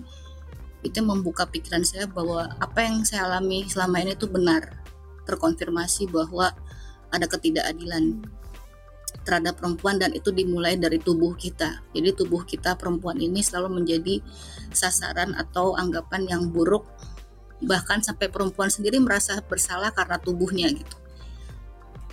Itu 0.85 1.03
membuka 1.03 1.49
pikiran 1.49 1.83
saya 1.83 2.05
bahwa 2.05 2.53
apa 2.61 2.85
yang 2.85 3.03
saya 3.03 3.27
alami 3.27 3.65
selama 3.67 3.99
ini 4.05 4.13
itu 4.13 4.29
benar 4.29 4.86
terkonfirmasi 5.27 6.07
bahwa 6.07 6.55
ada 7.11 7.27
ketidakadilan 7.27 8.23
terhadap 9.27 9.59
perempuan 9.59 9.99
dan 9.99 10.15
itu 10.15 10.31
dimulai 10.31 10.79
dari 10.79 11.03
tubuh 11.03 11.35
kita 11.35 11.83
jadi 11.91 12.15
tubuh 12.15 12.47
kita 12.47 12.79
perempuan 12.79 13.19
ini 13.19 13.43
selalu 13.43 13.83
menjadi 13.83 14.23
sasaran 14.71 15.35
atau 15.35 15.75
anggapan 15.75 16.23
yang 16.31 16.47
buruk 16.47 16.87
bahkan 17.59 17.99
sampai 17.99 18.31
perempuan 18.31 18.71
sendiri 18.71 19.03
merasa 19.03 19.43
bersalah 19.43 19.91
karena 19.91 20.15
tubuhnya 20.23 20.71
gitu 20.71 20.95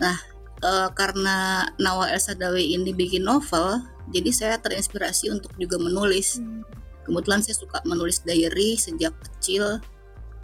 nah 0.03 0.19
uh, 0.65 0.89
karena 0.97 1.69
Nawal 1.77 2.17
El 2.17 2.21
Sadawi 2.21 2.73
ini 2.73 2.97
bikin 2.97 3.29
novel, 3.29 3.85
jadi 4.11 4.31
saya 4.33 4.57
terinspirasi 4.59 5.29
untuk 5.33 5.53
juga 5.61 5.77
menulis. 5.77 6.41
Hmm. 6.41 6.65
Kebetulan 7.05 7.45
saya 7.45 7.57
suka 7.61 7.85
menulis 7.85 8.25
diary 8.25 8.81
sejak 8.81 9.13
kecil, 9.21 9.85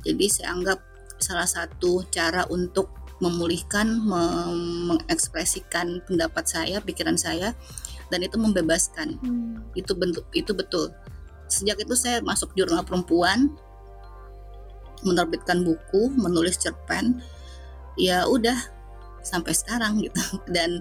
jadi 0.04 0.24
saya 0.28 0.48
anggap 0.52 0.78
salah 1.20 1.46
satu 1.46 2.04
cara 2.08 2.44
untuk 2.48 2.90
memulihkan, 3.20 4.00
mengekspresikan 4.88 6.00
pendapat 6.08 6.44
saya, 6.48 6.80
pikiran 6.80 7.20
saya, 7.20 7.52
dan 8.08 8.24
itu 8.24 8.40
membebaskan. 8.40 9.20
Hmm. 9.20 9.60
Itu 9.76 9.92
bentuk, 9.94 10.24
itu 10.32 10.56
betul. 10.56 10.90
Sejak 11.46 11.78
itu 11.84 11.92
saya 11.92 12.24
masuk 12.24 12.56
jurnal 12.56 12.82
perempuan, 12.82 13.52
menerbitkan 15.04 15.60
buku, 15.62 16.08
menulis 16.16 16.56
cerpen. 16.56 17.20
Ya 18.00 18.24
udah, 18.24 18.56
sampai 19.20 19.52
sekarang 19.52 20.00
gitu 20.00 20.20
dan 20.56 20.80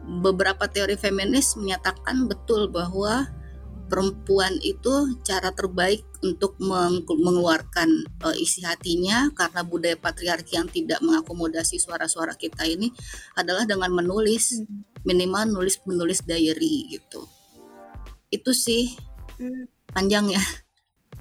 beberapa 0.00 0.68
teori 0.68 0.96
feminis 0.96 1.56
menyatakan 1.56 2.28
betul 2.28 2.68
bahwa 2.72 3.28
perempuan 3.90 4.56
itu 4.62 5.18
cara 5.26 5.52
terbaik 5.52 6.06
untuk 6.20 6.56
mengeluarkan 6.60 7.88
uh, 8.24 8.36
isi 8.36 8.60
hatinya 8.60 9.32
karena 9.32 9.64
budaya 9.64 9.96
patriarki 9.96 10.60
yang 10.60 10.68
tidak 10.68 11.00
mengakomodasi 11.00 11.80
suara-suara 11.80 12.36
kita 12.36 12.68
ini 12.68 12.92
adalah 13.36 13.64
dengan 13.64 13.88
menulis 13.92 14.60
minimal 15.04 15.48
nulis 15.48 15.80
menulis 15.88 16.20
diary 16.24 16.92
gitu 16.92 17.24
itu 18.28 18.52
sih 18.52 18.94
hmm. 19.40 19.64
panjang 19.96 20.36
ya 20.36 20.42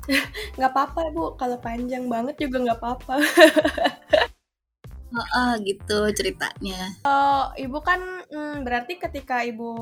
nggak 0.59 0.71
apa-apa 0.75 1.01
bu 1.15 1.39
kalau 1.39 1.57
panjang 1.63 2.11
banget 2.11 2.35
juga 2.35 2.59
nggak 2.59 2.79
apa-apa 2.83 3.15
uh, 5.15 5.53
gitu 5.65 6.09
ceritanya. 6.13 6.93
Uh, 7.05 7.49
ibu 7.57 7.79
kan 7.81 8.01
hmm, 8.29 8.65
berarti 8.65 9.01
ketika 9.01 9.41
ibu 9.45 9.73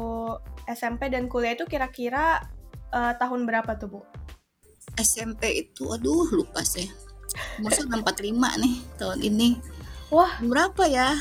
SMP 0.67 1.11
dan 1.11 1.27
kuliah 1.31 1.55
itu 1.55 1.67
kira-kira 1.67 2.43
uh, 2.91 3.13
tahun 3.19 3.47
berapa 3.47 3.75
tuh 3.79 3.89
bu? 3.91 4.01
SMP 4.97 5.69
itu, 5.69 5.87
aduh 5.93 6.27
lupa 6.33 6.65
sih. 6.65 6.89
Masa 7.61 7.85
45 7.85 8.33
nih 8.33 8.75
tahun 8.97 9.19
ini. 9.21 9.61
Wah, 10.09 10.41
berapa 10.41 10.83
ya? 10.89 11.13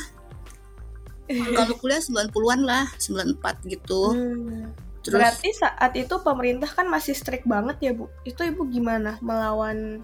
Kalau 1.28 1.74
kuliah 1.82 2.00
90-an 2.00 2.60
lah, 2.62 2.86
94 2.96 3.66
gitu. 3.68 4.02
Hmm. 4.14 4.70
Terus, 5.02 5.22
Berarti 5.22 5.50
saat 5.54 5.92
itu 5.94 6.14
pemerintah 6.18 6.66
kan 6.66 6.90
masih 6.90 7.14
strict 7.14 7.46
banget 7.46 7.78
ya 7.78 7.92
Bu. 7.94 8.10
Itu 8.26 8.42
Ibu 8.42 8.66
gimana 8.70 9.18
melawan 9.22 10.02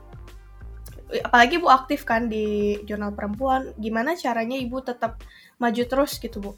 apalagi 1.20 1.60
ibu 1.60 1.68
aktif 1.68 2.08
kan 2.08 2.32
di 2.32 2.78
jurnal 2.88 3.12
perempuan 3.12 3.76
gimana 3.76 4.16
caranya 4.16 4.56
ibu 4.56 4.80
tetap 4.80 5.20
maju 5.60 5.82
terus 5.84 6.16
gitu 6.16 6.40
bu 6.40 6.52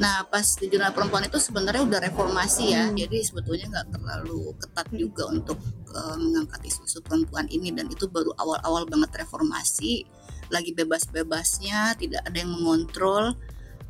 Nah, 0.00 0.24
pas 0.24 0.56
di 0.56 0.72
jurnal 0.72 0.96
perempuan 0.96 1.28
itu 1.28 1.36
sebenarnya 1.36 1.84
udah 1.84 2.00
reformasi 2.00 2.72
ya, 2.72 2.88
hmm. 2.88 2.96
jadi 2.96 3.18
sebetulnya 3.28 3.68
nggak 3.68 3.88
terlalu 3.92 4.56
ketat 4.56 4.88
juga 4.96 5.28
untuk 5.28 5.60
uh, 5.92 6.16
mengangkat 6.16 6.64
isu-isu 6.64 7.04
perempuan 7.04 7.44
ini 7.52 7.68
dan 7.76 7.92
itu 7.92 8.08
baru 8.08 8.32
awal-awal 8.40 8.88
banget 8.88 9.20
reformasi, 9.20 10.08
lagi 10.48 10.72
bebas-bebasnya, 10.72 12.00
tidak 12.00 12.24
ada 12.24 12.36
yang 12.40 12.56
mengontrol, 12.56 13.36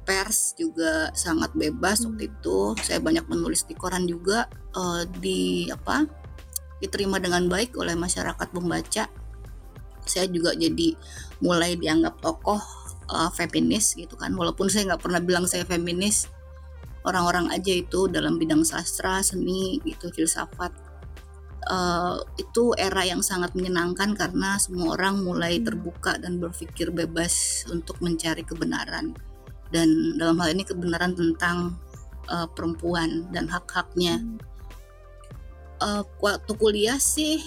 pers 0.03 0.59
juga 0.59 1.15
sangat 1.15 1.55
bebas 1.55 2.03
hmm. 2.03 2.07
waktu 2.11 2.25
itu. 2.35 2.59
Saya 2.83 2.99
banyak 2.99 3.31
menulis 3.31 3.63
di 3.71 3.79
koran 3.79 4.03
juga 4.11 4.51
uh, 4.75 5.07
di 5.23 5.71
apa 5.71 6.03
diterima 6.83 7.23
dengan 7.23 7.47
baik 7.47 7.79
oleh 7.79 7.95
masyarakat 7.95 8.51
pembaca 8.51 9.07
saya 10.03 10.27
juga 10.27 10.51
jadi 10.59 10.99
mulai 11.39 11.79
dianggap 11.79 12.19
tokoh 12.19 12.59
uh, 13.11 13.31
feminis 13.33 13.97
gitu 13.97 14.15
kan. 14.15 14.35
Walaupun 14.35 14.69
saya 14.71 14.93
nggak 14.93 15.03
pernah 15.03 15.21
bilang 15.23 15.49
saya 15.49 15.67
feminis 15.67 16.29
orang-orang 17.03 17.51
aja 17.51 17.73
itu 17.75 18.07
dalam 18.07 18.39
bidang 18.39 18.63
sastra 18.63 19.19
seni 19.27 19.83
gitu 19.83 20.15
filsafat 20.15 20.71
uh, 21.71 22.19
itu 22.39 22.75
era 22.75 23.03
yang 23.07 23.23
sangat 23.23 23.55
menyenangkan 23.55 24.17
karena 24.19 24.59
semua 24.59 24.99
orang 24.99 25.23
mulai 25.23 25.61
hmm. 25.61 25.67
terbuka 25.69 26.19
dan 26.19 26.43
berpikir 26.43 26.91
bebas 26.91 27.67
untuk 27.71 28.01
mencari 28.03 28.43
kebenaran. 28.43 29.15
Dan 29.73 30.19
dalam 30.21 30.37
hal 30.43 30.53
ini 30.53 30.67
kebenaran 30.67 31.17
tentang 31.17 31.79
uh, 32.29 32.49
perempuan 32.51 33.31
dan 33.31 33.49
hak-haknya. 33.49 34.21
Uh, 35.83 36.07
waktu 36.23 36.53
kuliah 36.55 37.01
sih 37.01 37.43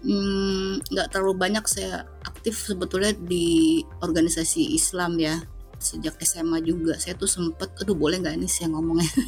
nggak 0.00 1.06
hmm, 1.06 1.12
terlalu 1.12 1.34
banyak 1.36 1.64
saya 1.68 2.08
aktif 2.24 2.56
sebetulnya 2.56 3.12
di 3.12 3.80
organisasi 4.00 4.72
Islam 4.72 5.20
ya. 5.20 5.36
Sejak 5.80 6.20
SMA 6.24 6.60
juga. 6.64 6.96
Saya 6.96 7.16
tuh 7.16 7.28
sempet 7.28 7.72
aduh 7.80 7.96
boleh 7.96 8.20
nggak 8.20 8.36
ini 8.36 8.48
saya 8.48 8.72
ngomongnya? 8.72 9.08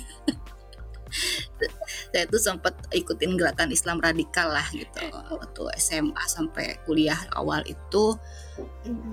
Saya 2.12 2.24
tuh 2.24 2.40
sempat 2.40 2.72
ikutin 2.88 3.36
gerakan 3.36 3.68
Islam 3.68 4.00
radikal 4.00 4.48
lah 4.48 4.64
gitu. 4.72 5.00
Waktu 5.12 5.62
SMA 5.76 6.24
sampai 6.24 6.80
kuliah 6.88 7.20
awal 7.36 7.60
itu 7.68 8.16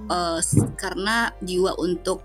uh, 0.07 0.39
karena 0.79 1.31
jiwa 1.43 1.75
untuk 1.75 2.23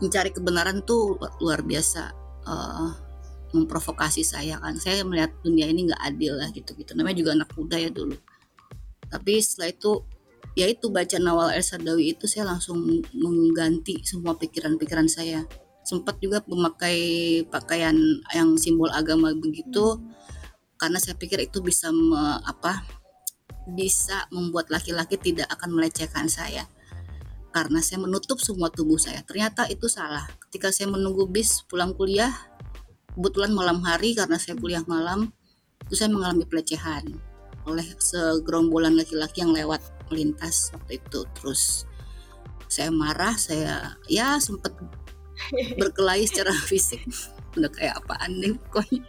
mencari 0.00 0.32
kebenaran 0.32 0.80
tuh 0.88 1.20
luar 1.40 1.60
biasa. 1.60 2.16
Uh, 2.48 3.09
memprovokasi 3.52 4.22
saya 4.22 4.58
kan. 4.58 4.76
Saya 4.78 5.02
melihat 5.02 5.34
dunia 5.42 5.66
ini 5.66 5.90
nggak 5.90 6.02
adil 6.02 6.38
lah 6.38 6.48
gitu 6.54 6.74
gitu. 6.78 6.94
Namanya 6.94 7.16
juga 7.18 7.30
anak 7.36 7.50
muda 7.54 7.76
ya 7.76 7.90
dulu. 7.90 8.16
Tapi 9.10 9.32
setelah 9.42 9.74
itu 9.74 9.92
ya 10.54 10.66
itu 10.66 10.90
baca 10.90 11.16
Nawal 11.18 11.54
El 11.54 11.64
Sadawi 11.66 12.14
itu 12.14 12.26
saya 12.26 12.50
langsung 12.50 12.82
mengganti 13.14 14.02
semua 14.06 14.38
pikiran-pikiran 14.38 15.10
saya. 15.10 15.46
Sempat 15.82 16.22
juga 16.22 16.44
memakai 16.46 16.98
pakaian 17.48 17.96
yang 18.30 18.54
simbol 18.60 18.92
agama 18.92 19.34
begitu 19.34 19.98
karena 20.80 20.96
saya 20.96 21.18
pikir 21.18 21.44
itu 21.44 21.60
bisa 21.60 21.92
me, 21.92 22.40
apa 22.46 22.84
bisa 23.70 24.26
membuat 24.32 24.72
laki-laki 24.72 25.20
tidak 25.20 25.50
akan 25.52 25.76
melecehkan 25.76 26.26
saya. 26.26 26.66
Karena 27.50 27.82
saya 27.82 27.98
menutup 27.98 28.38
semua 28.38 28.70
tubuh 28.70 28.94
saya. 28.94 29.26
Ternyata 29.26 29.66
itu 29.66 29.90
salah. 29.90 30.22
Ketika 30.46 30.70
saya 30.70 30.86
menunggu 30.86 31.26
bis 31.26 31.66
pulang 31.66 31.98
kuliah, 31.98 32.30
kebetulan 33.20 33.52
malam 33.52 33.84
hari 33.84 34.16
karena 34.16 34.40
saya 34.40 34.56
kuliah 34.56 34.80
malam, 34.88 35.28
itu 35.84 35.92
saya 35.92 36.08
mengalami 36.08 36.48
pelecehan 36.48 37.04
oleh 37.68 37.84
segerombolan 38.00 38.96
laki-laki 38.96 39.44
yang 39.44 39.52
lewat 39.52 39.84
melintas 40.08 40.72
waktu 40.72 40.96
itu. 40.96 41.28
Terus 41.36 41.84
saya 42.64 42.88
marah, 42.88 43.36
saya 43.36 44.00
ya 44.08 44.40
sempat 44.40 44.72
berkelahi 45.76 46.24
secara 46.24 46.56
fisik. 46.72 47.04
Udah 47.60 47.68
kayak 47.68 48.00
apaan 48.00 48.40
nih 48.40 48.56
pokoknya. 48.56 49.04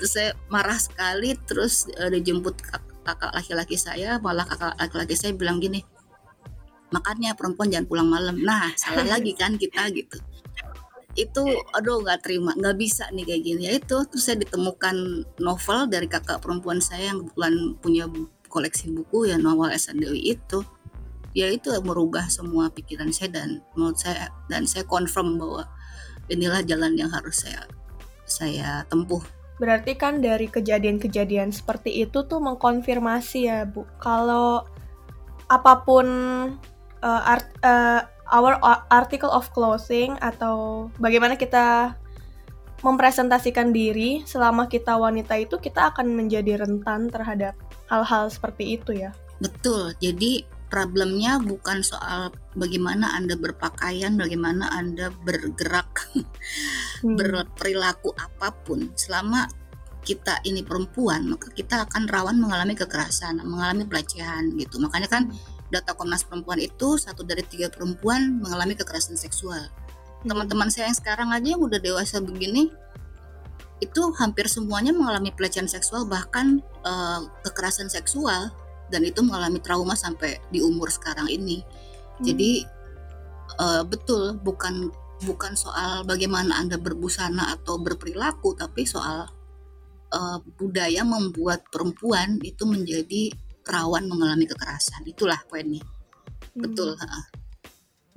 Terus 0.00 0.10
saya 0.16 0.32
marah 0.48 0.80
sekali, 0.80 1.36
terus 1.44 1.92
uh, 2.00 2.08
dijemput 2.08 2.56
kakak 3.04 3.36
laki-laki 3.36 3.76
saya, 3.76 4.16
malah 4.16 4.48
kakak 4.48 4.80
laki-laki 4.80 5.12
saya 5.12 5.36
bilang 5.36 5.60
gini, 5.60 5.84
makanya 6.88 7.36
perempuan 7.36 7.68
jangan 7.68 7.86
pulang 7.88 8.08
malam 8.08 8.36
nah 8.40 8.72
salah 8.76 9.04
lagi 9.04 9.36
kan 9.36 9.60
kita 9.60 9.92
gitu 9.92 10.16
itu 11.18 11.42
aduh 11.74 11.98
nggak 12.06 12.22
terima 12.22 12.54
nggak 12.54 12.76
bisa 12.78 13.10
nih 13.10 13.26
kayak 13.26 13.42
gini. 13.42 13.62
Ya 13.66 13.72
itu 13.74 13.96
terus 14.06 14.22
saya 14.22 14.38
ditemukan 14.38 14.96
novel 15.42 15.80
dari 15.90 16.06
kakak 16.06 16.38
perempuan 16.38 16.78
saya 16.78 17.10
yang 17.10 17.26
kebetulan 17.26 17.54
punya 17.82 18.04
koleksi 18.46 18.94
buku 18.94 19.28
ya 19.28 19.36
novel 19.36 19.74
Dewi 19.74 20.38
itu. 20.38 20.62
Ya 21.36 21.50
itu 21.50 21.70
merubah 21.84 22.26
semua 22.32 22.72
pikiran 22.72 23.12
saya 23.12 23.42
dan 23.42 23.60
menurut 23.74 23.98
saya 24.00 24.32
dan 24.48 24.64
saya 24.64 24.86
confirm 24.86 25.36
bahwa 25.36 25.68
inilah 26.30 26.64
jalan 26.64 26.94
yang 26.96 27.10
harus 27.12 27.44
saya 27.44 27.66
saya 28.24 28.84
tempuh. 28.86 29.20
Berarti 29.58 29.98
kan 29.98 30.22
dari 30.22 30.46
kejadian-kejadian 30.46 31.50
seperti 31.50 32.06
itu 32.06 32.22
tuh 32.30 32.38
mengkonfirmasi 32.38 33.50
ya 33.50 33.66
Bu, 33.66 33.82
kalau 33.98 34.62
apa 35.50 35.82
pun 35.82 36.06
uh, 37.02 37.22
art, 37.26 37.48
uh, 37.66 38.06
our 38.32 38.56
article 38.92 39.32
of 39.32 39.48
clothing 39.52 40.16
atau 40.20 40.88
bagaimana 41.00 41.34
kita 41.34 41.96
mempresentasikan 42.82 43.74
diri 43.74 44.22
selama 44.22 44.70
kita 44.70 44.94
wanita 44.94 45.34
itu 45.34 45.58
kita 45.58 45.90
akan 45.90 46.14
menjadi 46.14 46.62
rentan 46.62 47.10
terhadap 47.10 47.58
hal-hal 47.90 48.30
seperti 48.30 48.78
itu 48.78 48.94
ya. 48.94 49.10
Betul. 49.42 49.98
Jadi 49.98 50.46
problemnya 50.68 51.40
bukan 51.40 51.80
soal 51.80 52.30
bagaimana 52.54 53.16
Anda 53.16 53.34
berpakaian, 53.34 54.14
bagaimana 54.14 54.70
Anda 54.70 55.10
bergerak, 55.10 55.90
hmm. 57.02 57.16
berperilaku 57.18 58.14
apa 58.14 58.54
pun. 58.62 58.92
Selama 58.94 59.48
kita 60.04 60.40
ini 60.46 60.62
perempuan, 60.62 61.26
maka 61.28 61.50
kita 61.52 61.84
akan 61.88 62.06
rawan 62.06 62.38
mengalami 62.38 62.78
kekerasan, 62.78 63.42
mengalami 63.42 63.84
pelecehan 63.88 64.54
gitu. 64.56 64.78
Makanya 64.78 65.08
kan 65.10 65.28
data 65.68 65.92
Komnas 65.92 66.24
Perempuan 66.24 66.60
itu 66.60 66.96
satu 66.96 67.24
dari 67.24 67.44
tiga 67.44 67.68
perempuan 67.68 68.40
mengalami 68.40 68.74
kekerasan 68.76 69.16
seksual. 69.16 69.68
Teman-teman 70.24 70.72
saya 70.72 70.90
yang 70.90 70.98
sekarang 70.98 71.28
aja 71.30 71.54
yang 71.54 71.62
udah 71.62 71.78
dewasa 71.78 72.18
begini 72.18 72.72
itu 73.78 74.02
hampir 74.18 74.50
semuanya 74.50 74.90
mengalami 74.90 75.30
pelecehan 75.30 75.70
seksual 75.70 76.02
bahkan 76.10 76.58
uh, 76.82 77.22
kekerasan 77.46 77.86
seksual 77.86 78.50
dan 78.90 79.06
itu 79.06 79.22
mengalami 79.22 79.62
trauma 79.62 79.94
sampai 79.94 80.42
di 80.50 80.58
umur 80.58 80.90
sekarang 80.90 81.30
ini. 81.30 81.62
Hmm. 81.62 82.24
Jadi 82.26 82.66
uh, 83.62 83.86
betul 83.86 84.34
bukan 84.42 84.90
bukan 85.22 85.54
soal 85.54 86.02
bagaimana 86.02 86.58
Anda 86.58 86.78
berbusana 86.78 87.54
atau 87.58 87.78
berperilaku 87.78 88.54
tapi 88.58 88.82
soal 88.86 89.30
uh, 90.14 90.38
budaya 90.58 91.02
membuat 91.06 91.66
perempuan 91.70 92.38
itu 92.42 92.66
menjadi 92.66 93.34
rawan 93.68 94.08
mengalami 94.08 94.48
kekerasan. 94.48 95.04
Itulah 95.04 95.38
poinnya. 95.46 95.84
Hmm. 96.56 96.64
Betul. 96.64 96.96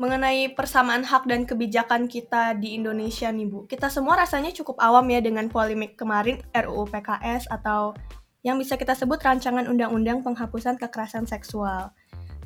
Mengenai 0.01 0.49
persamaan 0.57 1.05
hak 1.05 1.29
dan 1.29 1.45
kebijakan 1.45 2.09
kita 2.09 2.57
di 2.57 2.73
Indonesia 2.73 3.29
nih 3.29 3.45
Bu, 3.45 3.69
kita 3.69 3.85
semua 3.93 4.17
rasanya 4.17 4.49
cukup 4.49 4.81
awam 4.81 5.05
ya 5.13 5.21
dengan 5.21 5.45
polemik 5.45 5.93
kemarin 5.93 6.41
RUU 6.57 6.89
PKS 6.89 7.45
atau 7.53 7.93
yang 8.41 8.57
bisa 8.57 8.73
kita 8.81 8.97
sebut 8.97 9.21
rancangan 9.21 9.69
undang-undang 9.69 10.25
penghapusan 10.25 10.81
kekerasan 10.81 11.29
seksual. 11.29 11.93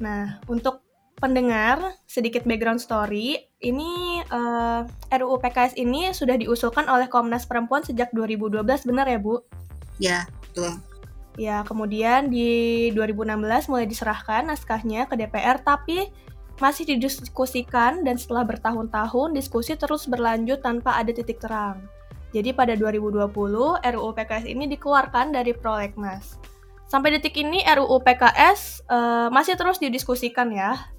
Nah, 0.04 0.44
untuk 0.52 0.84
pendengar, 1.16 1.96
sedikit 2.04 2.44
background 2.44 2.84
story, 2.84 3.40
ini 3.64 4.20
uh, 4.28 4.84
eh, 4.84 5.16
RUU 5.16 5.40
PKS 5.40 5.80
ini 5.80 6.12
sudah 6.12 6.36
diusulkan 6.36 6.92
oleh 6.92 7.08
Komnas 7.08 7.48
Perempuan 7.48 7.88
sejak 7.88 8.12
2012, 8.12 8.68
benar 8.84 9.08
ya 9.08 9.20
Bu? 9.20 9.40
Ya, 9.96 10.28
betul. 10.52 10.76
Ya, 11.36 11.68
kemudian 11.68 12.32
di 12.32 12.90
2016 12.96 13.68
mulai 13.68 13.84
diserahkan 13.84 14.48
naskahnya 14.48 15.04
ke 15.04 15.20
DPR, 15.20 15.60
tapi 15.60 16.08
masih 16.56 16.88
didiskusikan 16.88 18.08
dan 18.08 18.16
setelah 18.16 18.48
bertahun-tahun 18.48 19.36
diskusi 19.36 19.76
terus 19.76 20.08
berlanjut 20.08 20.64
tanpa 20.64 20.96
ada 20.96 21.12
titik 21.12 21.44
terang. 21.44 21.84
Jadi 22.32 22.56
pada 22.56 22.76
2020 22.76 23.32
RUU 23.80 24.10
PKS 24.16 24.48
ini 24.48 24.68
dikeluarkan 24.72 25.36
dari 25.36 25.52
prolegnas. 25.52 26.40
Sampai 26.88 27.12
detik 27.16 27.36
ini 27.36 27.60
RUU 27.64 28.00
PKS 28.00 28.88
uh, 28.88 28.96
eh, 28.96 29.28
masih 29.32 29.60
terus 29.60 29.80
didiskusikan 29.80 30.52
ya. 30.56 30.95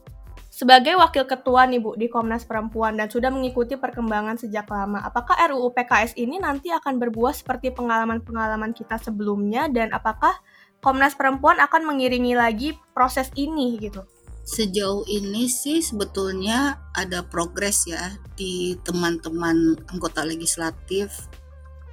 Sebagai 0.57 0.97
wakil 0.97 1.29
ketua 1.29 1.69
nih 1.69 1.85
Bu 1.85 2.01
di 2.01 2.09
Komnas 2.09 2.49
Perempuan 2.49 2.97
dan 2.97 3.12
sudah 3.12 3.29
mengikuti 3.29 3.77
perkembangan 3.77 4.40
sejak 4.40 4.64
lama, 4.73 5.05
apakah 5.05 5.37
RUU 5.53 5.69
PKS 5.77 6.16
ini 6.16 6.40
nanti 6.40 6.73
akan 6.73 6.97
berbuah 6.97 7.37
seperti 7.37 7.77
pengalaman-pengalaman 7.77 8.73
kita 8.73 8.97
sebelumnya 8.97 9.69
dan 9.69 9.92
apakah 9.92 10.33
Komnas 10.81 11.12
Perempuan 11.12 11.61
akan 11.61 11.92
mengiringi 11.92 12.33
lagi 12.33 12.73
proses 12.97 13.29
ini 13.37 13.77
gitu? 13.77 14.01
Sejauh 14.49 15.05
ini 15.05 15.45
sih 15.45 15.85
sebetulnya 15.85 16.81
ada 16.97 17.21
progres 17.21 17.85
ya 17.85 18.16
di 18.33 18.81
teman-teman 18.81 19.77
anggota 19.92 20.25
legislatif 20.25 21.29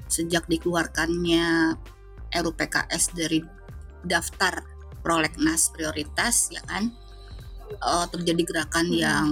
sejak 0.08 0.48
dikeluarkannya 0.48 1.76
RUU 2.32 2.56
PKS 2.56 3.12
dari 3.12 3.44
daftar 4.08 4.64
prolegnas 5.04 5.68
prioritas 5.76 6.48
ya 6.48 6.64
kan 6.64 7.03
uh, 7.82 8.06
terjadi 8.10 8.42
gerakan 8.44 8.88
hmm. 8.90 9.00
yang 9.00 9.28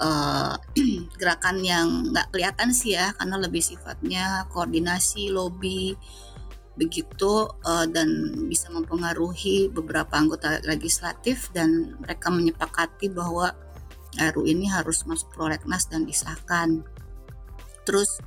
uh, 0.00 0.54
gerakan 1.20 1.60
yang 1.60 1.88
nggak 2.10 2.32
kelihatan 2.32 2.72
sih 2.72 2.96
ya 2.96 3.12
karena 3.16 3.36
lebih 3.36 3.60
sifatnya 3.60 4.48
koordinasi 4.48 5.30
lobby 5.30 5.94
begitu 6.80 7.50
uh, 7.66 7.84
dan 7.84 8.08
bisa 8.48 8.72
mempengaruhi 8.72 9.68
beberapa 9.68 10.16
anggota 10.16 10.64
legislatif 10.64 11.52
dan 11.52 12.00
mereka 12.00 12.32
menyepakati 12.32 13.12
bahwa 13.12 13.52
RU 14.16 14.48
ini 14.48 14.66
harus 14.66 15.06
masuk 15.06 15.30
prolegnas 15.36 15.86
dan 15.86 16.08
disahkan. 16.08 16.82
Terus 17.84 18.18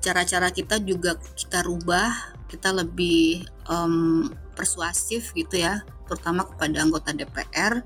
cara-cara 0.00 0.48
kita 0.50 0.80
juga 0.80 1.20
kita 1.36 1.62
rubah, 1.62 2.34
kita 2.48 2.72
lebih 2.72 3.46
um, 3.68 4.32
persuasif 4.56 5.30
gitu 5.36 5.60
ya, 5.60 5.84
terutama 6.08 6.48
kepada 6.48 6.82
anggota 6.82 7.14
DPR 7.14 7.84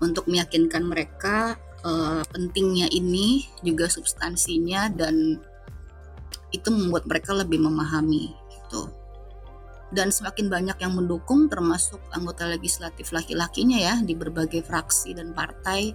untuk 0.00 0.26
meyakinkan 0.26 0.84
mereka 0.84 1.60
uh, 1.84 2.24
pentingnya 2.32 2.88
ini 2.92 3.48
juga 3.60 3.88
substansinya 3.88 4.88
dan 4.92 5.40
itu 6.50 6.68
membuat 6.72 7.06
mereka 7.06 7.36
lebih 7.36 7.62
memahami 7.62 8.34
gitu. 8.50 8.90
Dan 9.90 10.14
semakin 10.14 10.46
banyak 10.46 10.78
yang 10.78 10.94
mendukung 10.94 11.50
termasuk 11.50 11.98
anggota 12.14 12.46
legislatif 12.46 13.10
laki-lakinya 13.10 13.78
ya 13.78 13.94
di 14.02 14.14
berbagai 14.14 14.62
fraksi 14.62 15.18
dan 15.18 15.34
partai 15.34 15.90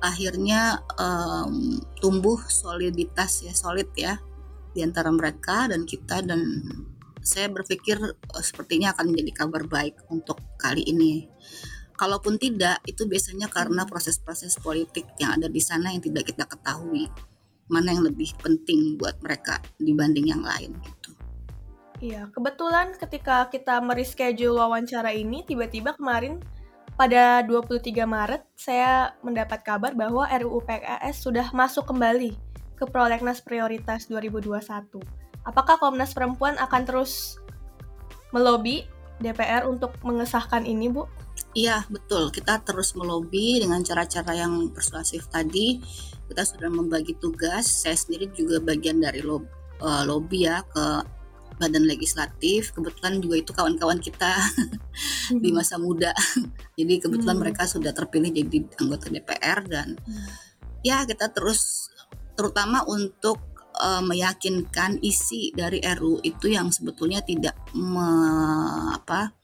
akhirnya 0.00 0.80
um, 0.96 1.76
tumbuh 2.00 2.40
soliditas 2.48 3.44
ya 3.44 3.52
solid 3.52 3.88
ya 3.96 4.20
di 4.72 4.84
antara 4.84 5.08
mereka 5.12 5.68
dan 5.68 5.88
kita. 5.88 6.20
Dan 6.20 6.40
saya 7.24 7.48
berpikir 7.48 8.00
uh, 8.00 8.44
sepertinya 8.44 8.92
akan 8.92 9.12
menjadi 9.12 9.44
kabar 9.44 9.64
baik 9.64 9.96
untuk 10.12 10.40
kali 10.60 10.84
ini 10.84 11.28
kalaupun 12.00 12.40
tidak 12.40 12.80
itu 12.88 13.04
biasanya 13.04 13.52
karena 13.52 13.84
proses-proses 13.84 14.56
politik 14.56 15.04
yang 15.20 15.36
ada 15.36 15.52
di 15.52 15.60
sana 15.60 15.92
yang 15.92 16.00
tidak 16.00 16.32
kita 16.32 16.48
ketahui 16.48 17.12
mana 17.68 17.92
yang 17.92 18.08
lebih 18.08 18.32
penting 18.40 18.96
buat 18.96 19.20
mereka 19.20 19.60
dibanding 19.76 20.32
yang 20.32 20.40
lain 20.40 20.72
gitu. 20.80 21.12
Iya, 22.00 22.32
kebetulan 22.32 22.96
ketika 22.96 23.52
kita 23.52 23.76
mereschedule 23.84 24.56
wawancara 24.56 25.12
ini 25.12 25.44
tiba-tiba 25.44 25.92
kemarin 25.92 26.40
pada 26.96 27.44
23 27.44 27.92
Maret 28.08 28.42
saya 28.56 29.12
mendapat 29.20 29.60
kabar 29.60 29.92
bahwa 29.92 30.24
RUU 30.24 30.64
PKS 30.64 31.20
sudah 31.20 31.52
masuk 31.52 31.84
kembali 31.84 32.32
ke 32.80 32.88
Prolegnas 32.88 33.44
Prioritas 33.44 34.08
2021. 34.08 34.96
Apakah 35.44 35.76
Komnas 35.76 36.16
Perempuan 36.16 36.56
akan 36.56 36.82
terus 36.88 37.36
melobi 38.32 38.88
DPR 39.20 39.68
untuk 39.68 39.92
mengesahkan 40.00 40.64
ini, 40.64 40.88
Bu? 40.88 41.04
Iya, 41.50 41.82
betul. 41.90 42.30
Kita 42.30 42.62
terus 42.62 42.94
melobi 42.94 43.58
dengan 43.58 43.82
cara-cara 43.82 44.38
yang 44.38 44.70
persuasif 44.70 45.26
tadi. 45.26 45.82
Kita 46.30 46.46
sudah 46.46 46.70
membagi 46.70 47.18
tugas. 47.18 47.66
Saya 47.66 47.98
sendiri 47.98 48.30
juga 48.30 48.62
bagian 48.62 49.02
dari 49.02 49.18
lob, 49.18 49.42
uh, 49.82 50.06
lobby 50.06 50.46
ya 50.46 50.62
ke 50.62 51.02
badan 51.58 51.90
legislatif. 51.90 52.70
Kebetulan 52.70 53.18
juga 53.18 53.36
itu 53.42 53.50
kawan-kawan 53.50 53.98
kita 53.98 54.38
hmm. 55.34 55.42
di 55.42 55.50
masa 55.50 55.74
muda. 55.82 56.14
jadi 56.78 57.02
kebetulan 57.02 57.34
hmm. 57.34 57.42
mereka 57.42 57.66
sudah 57.66 57.90
terpilih 57.90 58.30
jadi 58.30 58.70
anggota 58.78 59.10
DPR 59.10 59.58
dan 59.66 59.98
hmm. 59.98 60.26
ya 60.86 61.02
kita 61.02 61.34
terus 61.34 61.90
terutama 62.38 62.86
untuk 62.86 63.42
uh, 63.76 64.00
meyakinkan 64.06 65.02
isi 65.02 65.50
dari 65.50 65.82
RU 65.82 66.22
itu 66.22 66.46
yang 66.48 66.70
sebetulnya 66.72 67.20
tidak 67.26 67.58
me, 67.76 68.06
apa 68.96 69.39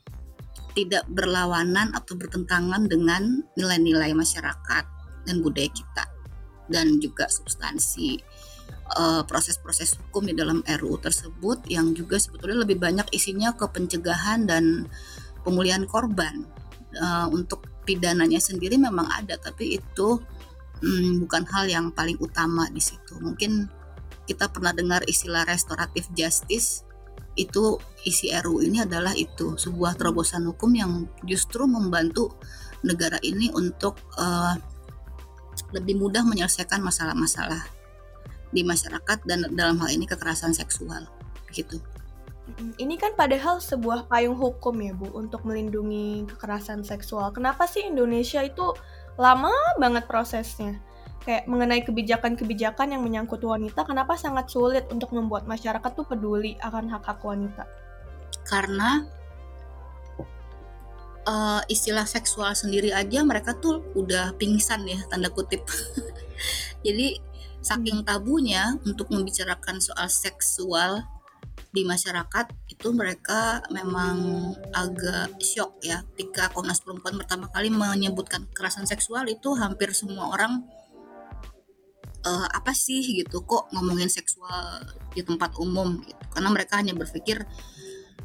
tidak 0.77 1.09
berlawanan 1.09 1.97
atau 1.97 2.13
bertentangan 2.21 2.85
dengan 2.85 3.41
nilai-nilai 3.57 4.13
masyarakat 4.13 4.85
dan 5.25 5.37
budaya 5.41 5.73
kita 5.73 6.05
dan 6.69 7.01
juga 7.01 7.27
substansi 7.33 8.21
uh, 8.95 9.23
proses-proses 9.27 9.97
hukum 9.99 10.29
di 10.29 10.35
dalam 10.37 10.61
RUU 10.63 11.01
tersebut 11.01 11.65
yang 11.67 11.97
juga 11.97 12.21
sebetulnya 12.21 12.63
lebih 12.63 12.79
banyak 12.79 13.09
isinya 13.11 13.57
ke 13.57 13.67
pencegahan 13.67 14.47
dan 14.47 14.87
pemulihan 15.43 15.83
korban. 15.89 16.47
Uh, 16.97 17.29
untuk 17.29 17.69
pidananya 17.85 18.41
sendiri 18.41 18.81
memang 18.81 19.05
ada 19.13 19.37
tapi 19.37 19.77
itu 19.77 20.17
um, 20.81 21.13
bukan 21.27 21.45
hal 21.53 21.69
yang 21.69 21.91
paling 21.93 22.17
utama 22.23 22.71
di 22.73 22.81
situ. 22.81 23.19
Mungkin 23.21 23.69
kita 24.27 24.51
pernah 24.51 24.75
dengar 24.75 25.07
istilah 25.07 25.47
restoratif 25.47 26.09
justice 26.17 26.86
itu 27.37 27.77
isi 28.09 28.33
RU 28.33 28.65
ini 28.65 28.83
adalah 28.83 29.13
itu 29.13 29.61
sebuah 29.61 30.01
terobosan 30.01 30.49
hukum 30.49 30.73
yang 30.73 31.05
justru 31.29 31.69
membantu 31.69 32.33
negara 32.81 33.21
ini 33.21 33.53
untuk 33.53 34.01
uh, 34.17 34.57
lebih 35.73 36.01
mudah 36.01 36.25
menyelesaikan 36.25 36.81
masalah-masalah 36.81 37.61
di 38.53 38.63
masyarakat 38.65 39.19
dan 39.29 39.49
dalam 39.53 39.77
hal 39.83 39.93
ini 39.93 40.09
kekerasan 40.09 40.57
seksual 40.57 41.05
gitu. 41.53 41.81
Ini 42.79 42.95
kan 42.95 43.19
padahal 43.19 43.59
sebuah 43.59 44.07
payung 44.07 44.39
hukum 44.39 44.79
ya 44.79 44.95
Bu 44.95 45.11
untuk 45.19 45.43
melindungi 45.43 46.31
kekerasan 46.31 46.87
seksual. 46.87 47.35
Kenapa 47.35 47.67
sih 47.67 47.83
Indonesia 47.83 48.39
itu 48.47 48.71
lama 49.19 49.51
banget 49.83 50.07
prosesnya? 50.07 50.79
Kayak 51.27 51.51
mengenai 51.51 51.83
kebijakan-kebijakan 51.83 52.95
yang 52.95 53.03
menyangkut 53.03 53.43
wanita, 53.43 53.83
kenapa 53.83 54.15
sangat 54.15 54.47
sulit 54.47 54.87
untuk 54.95 55.11
membuat 55.11 55.51
masyarakat 55.51 55.91
tuh 55.91 56.07
peduli 56.07 56.55
akan 56.63 56.87
hak-hak 56.87 57.19
wanita? 57.19 57.67
Karena 58.47 59.03
uh, 61.27 61.61
istilah 61.67 62.07
seksual 62.07 62.55
sendiri 62.55 62.95
aja 62.95 63.27
mereka 63.27 63.59
tuh 63.59 63.83
udah 63.99 64.39
pingsan 64.39 64.87
ya 64.87 65.03
tanda 65.11 65.29
kutip. 65.29 65.67
Jadi 66.87 67.19
saking 67.59 68.07
hmm. 68.07 68.07
tabunya 68.07 68.79
untuk 68.87 69.11
membicarakan 69.11 69.83
soal 69.83 70.07
seksual 70.07 71.03
di 71.75 71.85
masyarakat 71.85 72.73
itu 72.73 72.89
mereka 72.95 73.61
memang 73.69 74.17
agak 74.73 75.37
shock 75.45 75.77
ya 75.85 76.01
ketika 76.15 76.49
Komnas 76.55 76.81
Perempuan 76.81 77.21
pertama 77.21 77.53
kali 77.53 77.69
menyebutkan 77.69 78.49
kekerasan 78.49 78.89
seksual 78.89 79.29
itu 79.29 79.53
hampir 79.59 79.93
semua 79.93 80.33
orang 80.33 80.65
uh, 82.27 82.49
apa 82.51 82.75
sih 82.75 83.23
gitu 83.23 83.47
kok 83.47 83.71
ngomongin 83.71 84.11
seksual 84.11 84.83
di 85.15 85.23
tempat 85.23 85.55
umum 85.63 86.03
gitu. 86.03 86.23
Karena 86.35 86.51
mereka 86.51 86.83
hanya 86.83 86.93
berpikir 86.93 87.47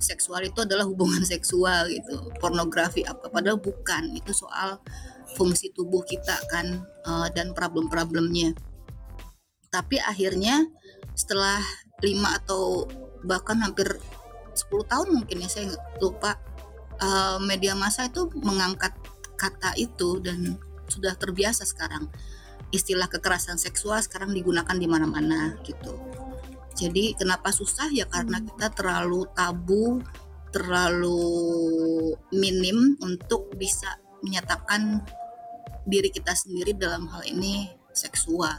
seksual 0.02 0.42
itu 0.42 0.66
adalah 0.66 0.90
hubungan 0.90 1.22
seksual 1.34 1.86
gitu 1.94 2.34
pornografi 2.42 3.06
apa 3.06 3.30
padahal 3.30 3.62
bukan. 3.62 4.18
Itu 4.18 4.34
soal 4.34 4.82
fungsi 5.38 5.72
tubuh 5.72 6.02
kita 6.04 6.36
kan 6.50 6.84
uh, 7.06 7.30
dan 7.32 7.54
problem-problemnya. 7.54 8.58
Tapi 9.72 10.02
akhirnya 10.02 10.68
setelah 11.16 11.62
lima 12.02 12.36
atau 12.42 12.90
bahkan 13.22 13.62
hampir 13.62 13.88
10 14.52 14.92
tahun 14.92 15.08
mungkin 15.16 15.46
ya 15.46 15.48
saya 15.48 15.72
lupa 16.02 16.36
uh, 17.00 17.38
media 17.40 17.78
massa 17.78 18.10
itu 18.10 18.28
mengangkat 18.42 18.92
kata 19.40 19.78
itu 19.80 20.20
dan 20.20 20.60
sudah 20.92 21.16
terbiasa 21.16 21.64
sekarang 21.64 22.12
istilah 22.72 23.12
kekerasan 23.12 23.60
seksual 23.60 24.00
sekarang 24.00 24.32
digunakan 24.32 24.74
di 24.76 24.88
mana-mana 24.88 25.60
gitu. 25.68 26.00
Jadi 26.76 27.14
kenapa 27.20 27.52
susah 27.52 27.92
ya 27.92 28.08
karena 28.08 28.40
hmm. 28.40 28.48
kita 28.56 28.68
terlalu 28.74 29.28
tabu, 29.36 30.00
terlalu 30.56 31.20
minim 32.32 32.96
untuk 33.04 33.52
bisa 33.60 34.00
menyatakan 34.24 35.04
diri 35.86 36.10
kita 36.14 36.32
sendiri 36.32 36.74
dalam 36.78 37.10
hal 37.12 37.28
ini 37.28 37.70
seksual 37.92 38.58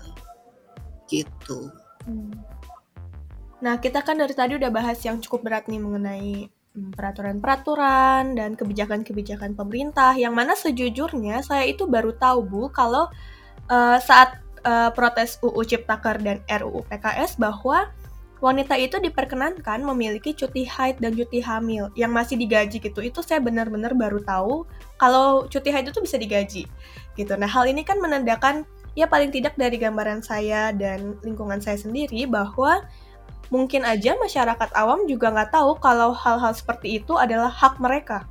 gitu. 1.09 1.73
Hmm. 2.05 2.33
Nah, 3.63 3.79
kita 3.79 4.03
kan 4.03 4.19
dari 4.19 4.35
tadi 4.35 4.59
udah 4.59 4.75
bahas 4.75 4.99
yang 5.07 5.23
cukup 5.23 5.47
berat 5.47 5.71
nih 5.71 5.79
mengenai 5.79 6.51
hmm, 6.75 6.99
peraturan-peraturan 6.99 8.35
dan 8.35 8.59
kebijakan-kebijakan 8.59 9.55
pemerintah 9.55 10.19
yang 10.19 10.35
mana 10.35 10.59
sejujurnya 10.59 11.47
saya 11.47 11.71
itu 11.71 11.87
baru 11.87 12.11
tahu 12.19 12.43
Bu 12.43 12.63
kalau 12.75 13.07
uh, 13.71 13.99
saat 14.03 14.43
uh, 14.67 14.91
protes 14.95 15.39
UU 15.43 15.63
Ciptaker 15.67 16.19
dan 16.23 16.43
RUU 16.47 16.87
PKS 16.89 17.39
bahwa 17.39 17.91
wanita 18.43 18.75
itu 18.75 18.99
diperkenankan 18.99 19.87
memiliki 19.87 20.35
cuti 20.35 20.67
haid 20.67 20.99
dan 20.99 21.15
cuti 21.15 21.39
hamil 21.39 21.95
yang 21.95 22.11
masih 22.11 22.35
digaji 22.35 22.83
gitu. 22.83 22.99
Itu 22.99 23.23
saya 23.23 23.39
benar-benar 23.39 23.95
baru 23.95 24.19
tahu 24.23 24.67
kalau 24.99 25.47
cuti 25.47 25.71
haid 25.71 25.95
itu 25.95 26.03
bisa 26.03 26.19
digaji 26.19 26.67
gitu. 27.15 27.33
Nah, 27.39 27.47
hal 27.47 27.71
ini 27.71 27.87
kan 27.87 28.03
menandakan 28.03 28.67
ya 28.99 29.07
paling 29.07 29.31
tidak 29.31 29.55
dari 29.55 29.79
gambaran 29.79 30.21
saya 30.21 30.75
dan 30.75 31.17
lingkungan 31.23 31.63
saya 31.63 31.79
sendiri 31.79 32.27
bahwa 32.27 32.83
mungkin 33.49 33.85
aja 33.85 34.17
masyarakat 34.17 34.71
awam 34.75 35.05
juga 35.05 35.29
nggak 35.29 35.53
tahu 35.53 35.77
kalau 35.81 36.17
hal-hal 36.17 36.53
seperti 36.57 37.01
itu 37.01 37.17
adalah 37.21 37.53
hak 37.53 37.77
mereka 37.79 38.25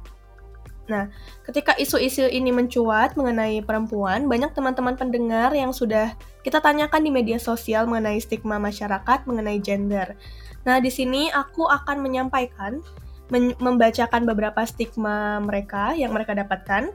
Nah, 0.92 1.08
ketika 1.48 1.72
isu-isu 1.80 2.28
ini 2.28 2.52
mencuat 2.52 3.16
mengenai 3.16 3.64
perempuan, 3.64 4.28
banyak 4.28 4.52
teman-teman 4.52 5.00
pendengar 5.00 5.56
yang 5.56 5.72
sudah 5.72 6.12
kita 6.44 6.60
tanyakan 6.60 7.08
di 7.08 7.12
media 7.16 7.40
sosial 7.40 7.88
mengenai 7.88 8.20
stigma 8.20 8.60
masyarakat 8.60 9.24
mengenai 9.24 9.64
gender. 9.64 10.20
Nah, 10.68 10.84
di 10.84 10.92
sini 10.92 11.32
aku 11.32 11.64
akan 11.64 12.04
menyampaikan, 12.04 12.84
men 13.32 13.56
membacakan 13.64 14.28
beberapa 14.28 14.60
stigma 14.68 15.40
mereka 15.40 15.96
yang 15.96 16.12
mereka 16.12 16.36
dapatkan, 16.36 16.92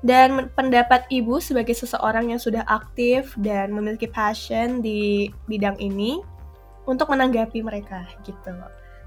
dan 0.00 0.48
pendapat 0.56 1.04
ibu 1.12 1.36
sebagai 1.36 1.76
seseorang 1.76 2.32
yang 2.32 2.40
sudah 2.40 2.64
aktif 2.64 3.36
dan 3.36 3.76
memiliki 3.76 4.08
passion 4.08 4.80
di 4.80 5.28
bidang 5.44 5.76
ini 5.76 6.24
untuk 6.88 7.12
menanggapi 7.12 7.60
mereka 7.60 8.08
gitu. 8.24 8.54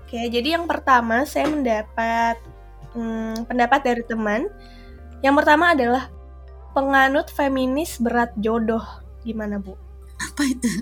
Oke, 0.05 0.27
jadi 0.27 0.57
yang 0.59 0.65
pertama 0.65 1.23
saya 1.23 1.47
mendapat 1.47 2.41
hmm, 2.93 3.49
pendapat 3.49 3.81
dari 3.83 4.03
teman. 4.05 4.47
Yang 5.19 5.35
pertama 5.43 5.75
adalah 5.75 6.07
penganut 6.71 7.27
feminis 7.33 7.99
berat 7.99 8.31
jodoh. 8.39 8.83
Gimana, 9.25 9.59
Bu? 9.59 9.75
Apa 10.19 10.43
itu? 10.47 10.69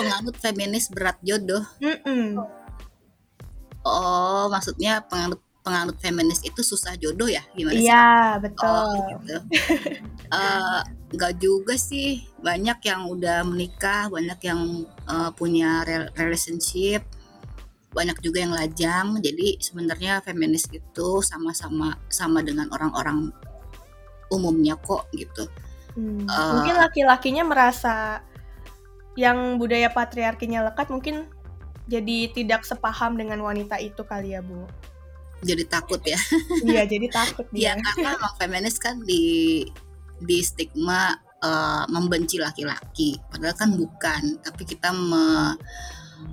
penganut 0.00 0.36
feminis 0.40 0.88
berat 0.88 1.18
jodoh. 1.20 1.64
Mm 1.80 1.98
-mm. 2.04 2.26
Oh, 3.86 4.50
maksudnya 4.50 5.04
penganut 5.06 5.38
penganut 5.66 5.98
feminis 5.98 6.46
itu 6.46 6.62
susah 6.62 6.94
jodoh 6.94 7.26
ya? 7.26 7.42
Gimana 7.58 7.74
sih? 7.74 7.90
Iya, 7.90 8.38
betul. 8.38 8.70
Oh, 8.70 8.94
gitu. 9.18 9.36
uh, 10.30 10.80
nggak 11.10 11.32
juga 11.42 11.74
sih. 11.74 12.22
Banyak 12.38 12.78
yang 12.86 13.10
udah 13.10 13.42
menikah, 13.42 14.06
banyak 14.06 14.38
yang 14.46 14.86
uh, 15.10 15.34
punya 15.34 15.82
relationship 16.14 17.02
banyak 17.96 18.20
juga 18.20 18.44
yang 18.44 18.52
lajang. 18.52 19.16
Jadi 19.24 19.56
sebenarnya 19.64 20.20
feminis 20.20 20.68
itu 20.68 21.08
sama-sama 21.24 21.96
sama 22.12 22.44
dengan 22.44 22.68
orang-orang 22.68 23.32
umumnya 24.28 24.76
kok 24.76 25.08
gitu. 25.16 25.48
Hmm, 25.96 26.28
uh, 26.28 26.60
mungkin 26.60 26.76
laki-lakinya 26.76 27.42
merasa 27.48 28.20
yang 29.16 29.56
budaya 29.56 29.88
patriarkinya 29.88 30.68
lekat 30.68 30.92
mungkin 30.92 31.24
jadi 31.88 32.36
tidak 32.36 32.68
sepaham 32.68 33.16
dengan 33.16 33.40
wanita 33.40 33.80
itu 33.80 34.04
kali 34.04 34.36
ya 34.36 34.44
bu? 34.44 34.68
Jadi 35.40 35.64
takut 35.64 36.02
ya. 36.04 36.20
Iya 36.68 36.84
jadi 36.84 37.06
takut 37.08 37.46
dia. 37.48 37.72
ya 37.72 37.80
karena 37.80 38.18
emang 38.18 38.34
feminis 38.36 38.76
kan 38.76 39.00
di 39.08 39.64
di 40.20 40.38
stigma 40.44 41.16
uh, 41.40 41.84
membenci 41.88 42.36
laki-laki. 42.42 43.16
Padahal 43.32 43.56
kan 43.56 43.70
bukan 43.72 44.22
tapi 44.44 44.62
kita 44.68 44.92
me, 44.92 45.56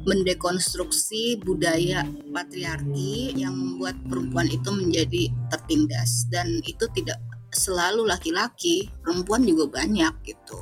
mendekonstruksi 0.04 1.40
budaya 1.44 2.04
patriarki 2.32 3.36
yang 3.40 3.56
membuat 3.56 3.96
perempuan 4.08 4.48
itu 4.52 4.70
menjadi 4.72 5.24
tertindas 5.48 6.28
dan 6.28 6.60
itu 6.68 6.84
tidak 6.92 7.20
selalu 7.54 8.10
laki-laki, 8.10 8.90
perempuan 9.06 9.46
juga 9.46 9.82
banyak 9.82 10.14
gitu. 10.26 10.60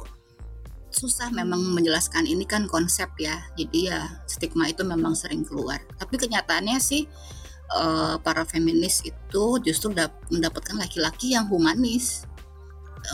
Susah 0.92 1.32
memang 1.32 1.64
menjelaskan 1.72 2.28
ini 2.28 2.44
kan 2.44 2.68
konsep 2.68 3.08
ya. 3.16 3.40
Jadi 3.56 3.88
ya 3.88 4.12
stigma 4.28 4.68
itu 4.68 4.84
memang 4.84 5.16
sering 5.16 5.48
keluar. 5.48 5.80
Tapi 5.96 6.20
kenyataannya 6.20 6.78
sih 6.84 7.08
uh, 7.72 8.20
para 8.20 8.44
feminis 8.44 9.00
itu 9.08 9.44
justru 9.64 9.96
mendapatkan 10.30 10.76
laki-laki 10.76 11.32
yang 11.34 11.48
humanis 11.48 12.28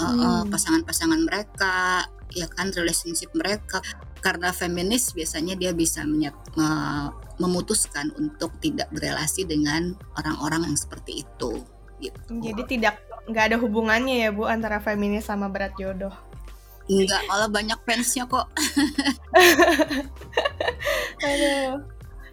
uh, 0.02 0.44
hmm. 0.44 0.50
pasangan-pasangan 0.50 1.22
mereka 1.22 2.10
ya 2.36 2.50
kan 2.52 2.74
relationship 2.76 3.32
mereka 3.32 3.80
karena 4.20 4.52
feminis 4.52 5.14
biasanya 5.14 5.56
dia 5.56 5.72
bisa 5.72 6.04
menyat, 6.04 6.34
uh, 6.58 7.14
memutuskan 7.38 8.10
untuk 8.18 8.50
tidak 8.64 8.90
berelasi 8.90 9.46
dengan 9.46 9.94
orang-orang 10.18 10.74
yang 10.74 10.78
seperti 10.78 11.26
itu 11.26 11.62
gitu. 12.02 12.20
jadi 12.42 12.62
tidak 12.66 12.96
nggak 13.28 13.46
ada 13.54 13.58
hubungannya 13.60 14.24
ya 14.24 14.30
bu 14.32 14.48
antara 14.48 14.80
feminis 14.80 15.28
sama 15.28 15.52
berat 15.52 15.76
jodoh 15.76 16.14
Enggak, 16.88 17.20
malah 17.28 17.52
banyak 17.52 17.76
fansnya 17.84 18.24
kok. 18.32 18.48
Aduh. 21.28 21.84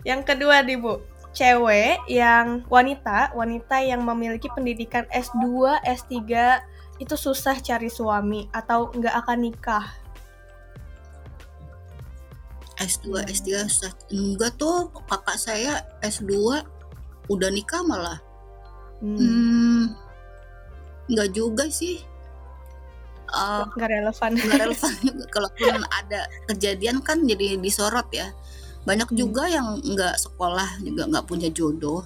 Yang 0.07 0.21
kedua 0.31 0.63
nih 0.63 0.79
Bu, 0.79 1.03
cewek 1.35 1.99
yang 2.07 2.63
wanita, 2.71 3.35
wanita 3.35 3.83
yang 3.83 4.07
memiliki 4.07 4.47
pendidikan 4.55 5.11
S2, 5.11 5.75
S3 5.83 6.23
itu 7.03 7.19
susah 7.19 7.59
cari 7.59 7.91
suami 7.91 8.47
atau 8.55 8.95
nggak 8.95 9.27
akan 9.27 9.39
nikah. 9.43 10.04
S2, 12.85 13.25
S3 13.25 13.49
susah. 13.67 13.93
Enggak 14.13 14.61
tuh, 14.61 14.93
kakak 15.09 15.41
saya 15.41 15.81
S2 16.05 16.61
udah 17.33 17.49
nikah 17.49 17.81
malah. 17.83 18.21
Hmm. 19.01 19.17
hmm 19.17 20.05
enggak 21.09 21.31
juga 21.37 21.65
sih 21.69 22.01
uh, 23.29 23.69
nggak 23.69 23.91
relevan 23.91 24.31
nggak 24.41 24.61
relevan 24.61 24.93
juga 25.05 25.25
kalaupun 25.33 25.85
ada 25.85 26.21
kejadian 26.53 27.05
kan 27.05 27.21
jadi 27.25 27.61
disorot 27.61 28.09
ya 28.15 28.33
banyak 28.89 29.09
hmm. 29.13 29.19
juga 29.19 29.49
yang 29.49 29.81
nggak 29.85 30.17
sekolah 30.21 30.81
juga 30.81 31.09
nggak 31.09 31.27
punya 31.29 31.49
jodoh 31.53 32.05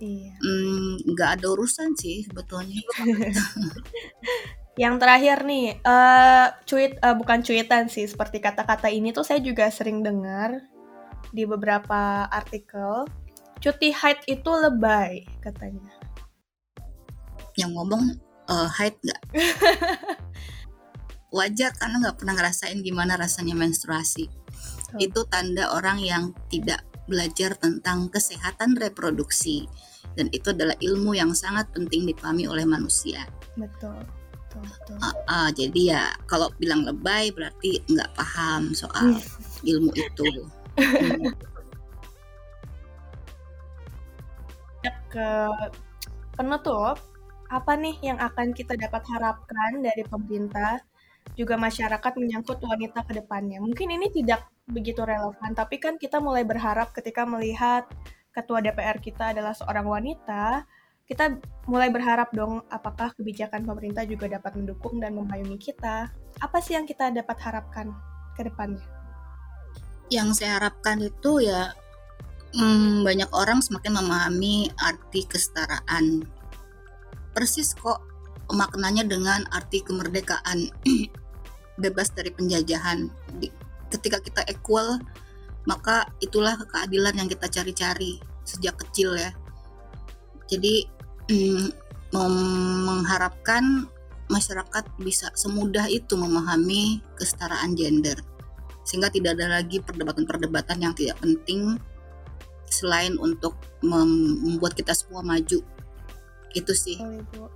iya 0.00 0.32
hmm, 0.40 1.12
nggak 1.12 1.28
hmm, 1.28 1.36
ada 1.40 1.46
urusan 1.48 1.96
sih 1.96 2.24
sebetulnya 2.24 2.80
yang 4.78 5.02
terakhir 5.02 5.42
nih 5.42 5.82
uh, 5.82 6.54
cuit 6.62 6.94
uh, 7.02 7.16
bukan 7.18 7.42
cuitan 7.42 7.90
sih 7.90 8.06
seperti 8.06 8.38
kata-kata 8.38 8.86
ini 8.86 9.10
tuh 9.10 9.26
saya 9.26 9.42
juga 9.42 9.66
sering 9.72 10.04
dengar 10.06 10.62
di 11.34 11.42
beberapa 11.46 12.26
artikel. 12.30 13.06
Cuti 13.60 13.92
haid 13.92 14.24
itu 14.30 14.50
lebay 14.50 15.26
katanya. 15.42 15.90
Yang 17.58 17.70
ngomong 17.76 18.02
uh, 18.48 18.68
haid 18.78 18.94
nggak? 19.02 19.22
Wajar 21.36 21.70
karena 21.76 21.96
nggak 22.00 22.16
pernah 22.18 22.34
ngerasain 22.38 22.78
gimana 22.82 23.18
rasanya 23.18 23.54
menstruasi. 23.58 24.26
Oh. 24.90 24.98
itu 24.98 25.22
tanda 25.30 25.70
orang 25.70 26.02
yang 26.02 26.34
tidak 26.50 26.82
belajar 27.06 27.54
tentang 27.54 28.10
kesehatan 28.10 28.74
reproduksi. 28.74 29.70
Dan 30.18 30.26
itu 30.34 30.50
adalah 30.50 30.74
ilmu 30.82 31.14
yang 31.14 31.30
sangat 31.30 31.70
penting 31.70 32.10
dipahami 32.10 32.50
oleh 32.50 32.66
manusia. 32.66 33.22
Betul 33.54 34.02
betul, 34.50 34.66
betul. 34.66 34.96
Uh, 34.98 35.14
uh, 35.30 35.48
jadi 35.54 35.80
ya 35.94 36.04
kalau 36.26 36.50
bilang 36.58 36.82
lebay 36.82 37.30
berarti 37.30 37.78
nggak 37.86 38.10
paham 38.18 38.74
soal 38.74 39.14
ilmu 39.62 39.94
itu 39.94 40.30
hmm. 40.80 41.30
ke 45.10 45.30
penutup 46.34 46.98
apa 47.50 47.74
nih 47.74 47.98
yang 47.98 48.18
akan 48.22 48.54
kita 48.54 48.78
dapat 48.78 49.02
harapkan 49.10 49.82
dari 49.82 50.06
pemerintah 50.06 50.78
juga 51.34 51.58
masyarakat 51.58 52.12
menyangkut 52.14 52.62
wanita 52.62 53.02
ke 53.06 53.18
depannya? 53.18 53.58
Mungkin 53.58 53.90
ini 53.90 54.06
tidak 54.14 54.46
begitu 54.70 55.02
relevan, 55.02 55.50
tapi 55.52 55.82
kan 55.82 55.98
kita 55.98 56.22
mulai 56.22 56.46
berharap 56.46 56.94
ketika 56.94 57.26
melihat 57.26 57.90
ketua 58.30 58.62
DPR 58.62 59.02
kita 59.02 59.34
adalah 59.34 59.50
seorang 59.50 59.82
wanita, 59.82 60.62
kita 61.10 61.42
mulai 61.66 61.90
berharap 61.90 62.30
dong 62.30 62.62
apakah 62.70 63.10
kebijakan 63.18 63.66
pemerintah 63.66 64.06
juga 64.06 64.30
dapat 64.30 64.54
mendukung 64.54 65.02
dan 65.02 65.18
memayungi 65.18 65.58
kita. 65.58 66.06
Apa 66.38 66.62
sih 66.62 66.78
yang 66.78 66.86
kita 66.86 67.10
dapat 67.10 67.34
harapkan 67.42 67.90
ke 68.38 68.46
depannya? 68.46 68.78
Yang 70.06 70.38
saya 70.38 70.62
harapkan 70.62 71.02
itu 71.02 71.42
ya 71.42 71.74
hmm, 72.54 73.02
banyak 73.02 73.26
orang 73.34 73.58
semakin 73.58 73.98
memahami 73.98 74.70
arti 74.78 75.26
kesetaraan 75.26 76.22
persis 77.34 77.74
kok 77.74 77.98
maknanya 78.54 79.02
dengan 79.02 79.42
arti 79.50 79.82
kemerdekaan 79.82 80.70
bebas 81.82 82.14
dari 82.14 82.30
penjajahan 82.34 83.10
ketika 83.90 84.18
kita 84.22 84.42
equal 84.50 84.98
maka 85.66 86.10
itulah 86.18 86.58
keadilan 86.58 87.14
yang 87.14 87.28
kita 87.30 87.46
cari-cari 87.46 88.18
sejak 88.42 88.74
kecil 88.82 89.14
ya 89.14 89.30
jadi 90.50 90.90
mm, 91.30 91.66
mengharapkan 92.84 93.86
masyarakat 94.30 94.84
bisa 95.02 95.30
semudah 95.34 95.90
itu 95.90 96.14
memahami 96.14 97.02
kesetaraan 97.18 97.74
gender 97.74 98.18
sehingga 98.86 99.10
tidak 99.10 99.38
ada 99.38 99.60
lagi 99.60 99.78
perdebatan-perdebatan 99.82 100.82
yang 100.82 100.94
tidak 100.94 101.18
penting 101.22 101.78
selain 102.70 103.18
untuk 103.18 103.58
membuat 103.82 104.78
kita 104.78 104.94
semua 104.94 105.22
maju 105.26 105.62
itu 106.50 106.72
sih. 106.74 106.98
Bu. 106.98 107.46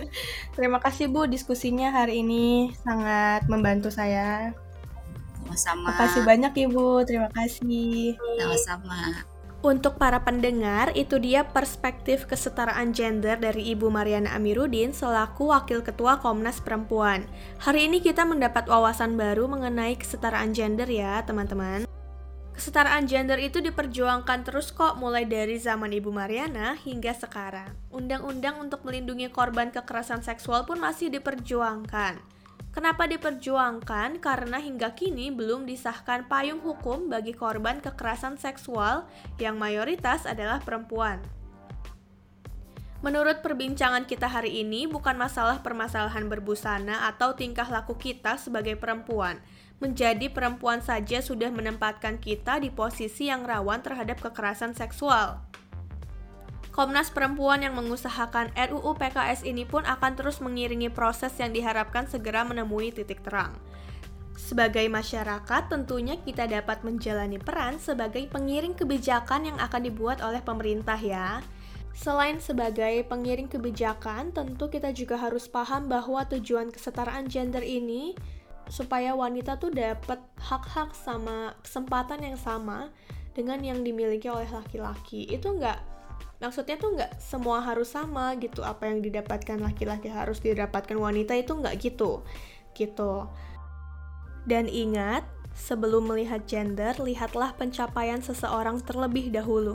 Terima 0.56 0.80
kasih 0.80 1.12
Bu 1.12 1.28
diskusinya 1.28 1.92
hari 1.92 2.24
ini 2.24 2.72
sangat 2.80 3.44
membantu 3.48 3.92
saya. 3.92 4.52
Sama-sama. 5.44 5.92
Terima 5.92 6.00
kasih 6.04 6.20
banyak 6.24 6.52
Ibu. 6.68 6.88
Terima 7.08 7.28
kasih. 7.32 8.16
Sama-sama. 8.40 9.00
Untuk 9.58 9.98
para 9.98 10.22
pendengar, 10.22 10.94
itu 10.94 11.18
dia 11.18 11.42
perspektif 11.42 12.30
kesetaraan 12.30 12.94
gender 12.94 13.34
dari 13.42 13.74
Ibu 13.74 13.90
Mariana 13.90 14.30
Amiruddin 14.38 14.94
selaku 14.94 15.50
Wakil 15.50 15.82
Ketua 15.82 16.22
Komnas 16.22 16.62
Perempuan. 16.62 17.26
Hari 17.58 17.90
ini 17.90 17.98
kita 17.98 18.22
mendapat 18.22 18.70
wawasan 18.70 19.18
baru 19.18 19.50
mengenai 19.50 19.98
kesetaraan 19.98 20.54
gender 20.54 20.86
ya, 20.86 21.26
teman-teman. 21.26 21.90
Kesetaraan 22.54 23.10
gender 23.10 23.42
itu 23.42 23.58
diperjuangkan 23.58 24.46
terus 24.46 24.70
kok 24.70 24.94
mulai 24.94 25.26
dari 25.26 25.58
zaman 25.58 25.90
Ibu 25.90 26.14
Mariana 26.14 26.78
hingga 26.78 27.18
sekarang. 27.18 27.74
Undang-undang 27.90 28.62
untuk 28.62 28.86
melindungi 28.86 29.26
korban 29.26 29.74
kekerasan 29.74 30.22
seksual 30.22 30.70
pun 30.70 30.78
masih 30.78 31.10
diperjuangkan. 31.10 32.37
Kenapa 32.68 33.08
diperjuangkan? 33.08 34.20
Karena 34.20 34.60
hingga 34.60 34.92
kini 34.92 35.32
belum 35.32 35.64
disahkan 35.64 36.28
payung 36.28 36.60
hukum 36.60 37.08
bagi 37.08 37.32
korban 37.32 37.80
kekerasan 37.80 38.36
seksual 38.36 39.08
yang 39.40 39.56
mayoritas 39.56 40.28
adalah 40.28 40.60
perempuan. 40.60 41.18
Menurut 42.98 43.46
perbincangan 43.46 44.10
kita 44.10 44.26
hari 44.26 44.58
ini, 44.66 44.90
bukan 44.90 45.14
masalah 45.14 45.62
permasalahan 45.62 46.26
berbusana 46.26 47.06
atau 47.06 47.30
tingkah 47.38 47.70
laku 47.70 47.94
kita 47.94 48.34
sebagai 48.42 48.74
perempuan, 48.74 49.38
menjadi 49.78 50.26
perempuan 50.26 50.82
saja 50.82 51.22
sudah 51.22 51.54
menempatkan 51.54 52.18
kita 52.18 52.58
di 52.58 52.74
posisi 52.74 53.30
yang 53.30 53.46
rawan 53.46 53.86
terhadap 53.86 54.18
kekerasan 54.18 54.74
seksual. 54.74 55.38
Komnas 56.70 57.10
Perempuan 57.10 57.64
yang 57.64 57.74
mengusahakan 57.74 58.54
RUU 58.54 58.94
PKS 58.94 59.42
ini 59.42 59.66
pun 59.66 59.82
akan 59.82 60.12
terus 60.14 60.38
mengiringi 60.38 60.92
proses 60.92 61.34
yang 61.40 61.50
diharapkan 61.50 62.06
segera 62.06 62.46
menemui 62.46 62.94
titik 62.94 63.24
terang. 63.24 63.56
Sebagai 64.38 64.86
masyarakat, 64.86 65.62
tentunya 65.66 66.14
kita 66.22 66.46
dapat 66.46 66.86
menjalani 66.86 67.42
peran 67.42 67.82
sebagai 67.82 68.22
pengiring 68.30 68.78
kebijakan 68.78 69.50
yang 69.50 69.58
akan 69.58 69.82
dibuat 69.90 70.22
oleh 70.22 70.38
pemerintah 70.38 70.94
ya. 70.94 71.42
Selain 71.98 72.38
sebagai 72.38 73.02
pengiring 73.10 73.50
kebijakan, 73.50 74.30
tentu 74.30 74.70
kita 74.70 74.94
juga 74.94 75.18
harus 75.18 75.50
paham 75.50 75.90
bahwa 75.90 76.22
tujuan 76.30 76.70
kesetaraan 76.70 77.26
gender 77.26 77.66
ini 77.66 78.14
supaya 78.70 79.18
wanita 79.18 79.58
tuh 79.58 79.74
dapat 79.74 80.22
hak-hak 80.38 80.94
sama 80.94 81.58
kesempatan 81.66 82.22
yang 82.22 82.38
sama 82.38 82.94
dengan 83.34 83.58
yang 83.66 83.82
dimiliki 83.82 84.30
oleh 84.30 84.46
laki-laki 84.46 85.26
itu 85.26 85.50
enggak 85.50 85.82
maksudnya 86.38 86.78
tuh 86.78 86.94
enggak 86.94 87.12
semua 87.18 87.58
harus 87.62 87.90
sama 87.90 88.34
gitu 88.38 88.62
apa 88.62 88.86
yang 88.86 89.02
didapatkan 89.02 89.58
laki-laki 89.58 90.06
harus 90.06 90.38
didapatkan 90.38 90.94
wanita 90.94 91.34
itu 91.34 91.52
enggak 91.54 91.74
gitu 91.82 92.22
gitu 92.78 93.26
dan 94.46 94.70
ingat 94.70 95.26
sebelum 95.50 96.06
melihat 96.06 96.46
gender 96.46 96.94
lihatlah 97.02 97.52
pencapaian 97.58 98.22
seseorang 98.22 98.78
terlebih 98.86 99.34
dahulu 99.34 99.74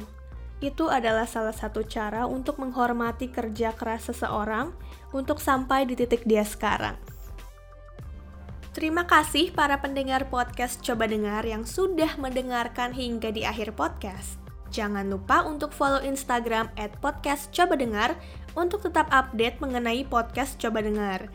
itu 0.64 0.88
adalah 0.88 1.28
salah 1.28 1.52
satu 1.52 1.84
cara 1.84 2.24
untuk 2.24 2.56
menghormati 2.56 3.28
kerja 3.28 3.76
keras 3.76 4.08
seseorang 4.08 4.72
untuk 5.12 5.44
sampai 5.44 5.84
di 5.84 6.00
titik 6.00 6.24
dia 6.24 6.48
sekarang. 6.48 6.96
Terima 8.72 9.06
kasih 9.06 9.52
para 9.54 9.84
pendengar 9.84 10.32
podcast 10.32 10.82
Coba 10.82 11.06
Dengar 11.06 11.46
yang 11.46 11.68
sudah 11.68 12.18
mendengarkan 12.18 12.96
hingga 12.96 13.30
di 13.30 13.46
akhir 13.46 13.78
podcast. 13.78 14.43
Jangan 14.74 15.06
lupa 15.06 15.46
untuk 15.46 15.70
follow 15.70 16.02
Instagram 16.02 16.66
at 16.82 16.98
podcast 16.98 17.54
Coba 17.54 17.78
Dengar 17.78 18.18
untuk 18.58 18.82
tetap 18.82 19.06
update 19.14 19.62
mengenai 19.62 20.02
podcast 20.10 20.58
Coba 20.58 20.82
Dengar. 20.82 21.30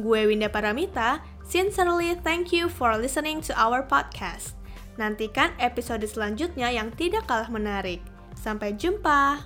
Gue 0.00 0.24
Winda 0.24 0.48
Paramita, 0.48 1.20
sincerely 1.44 2.16
thank 2.24 2.48
you 2.48 2.72
for 2.72 2.96
listening 2.96 3.44
to 3.44 3.52
our 3.60 3.84
podcast. 3.84 4.56
Nantikan 4.96 5.52
episode 5.60 6.00
selanjutnya 6.08 6.72
yang 6.72 6.88
tidak 6.96 7.28
kalah 7.28 7.52
menarik. 7.52 8.00
Sampai 8.40 8.72
jumpa. 8.72 9.44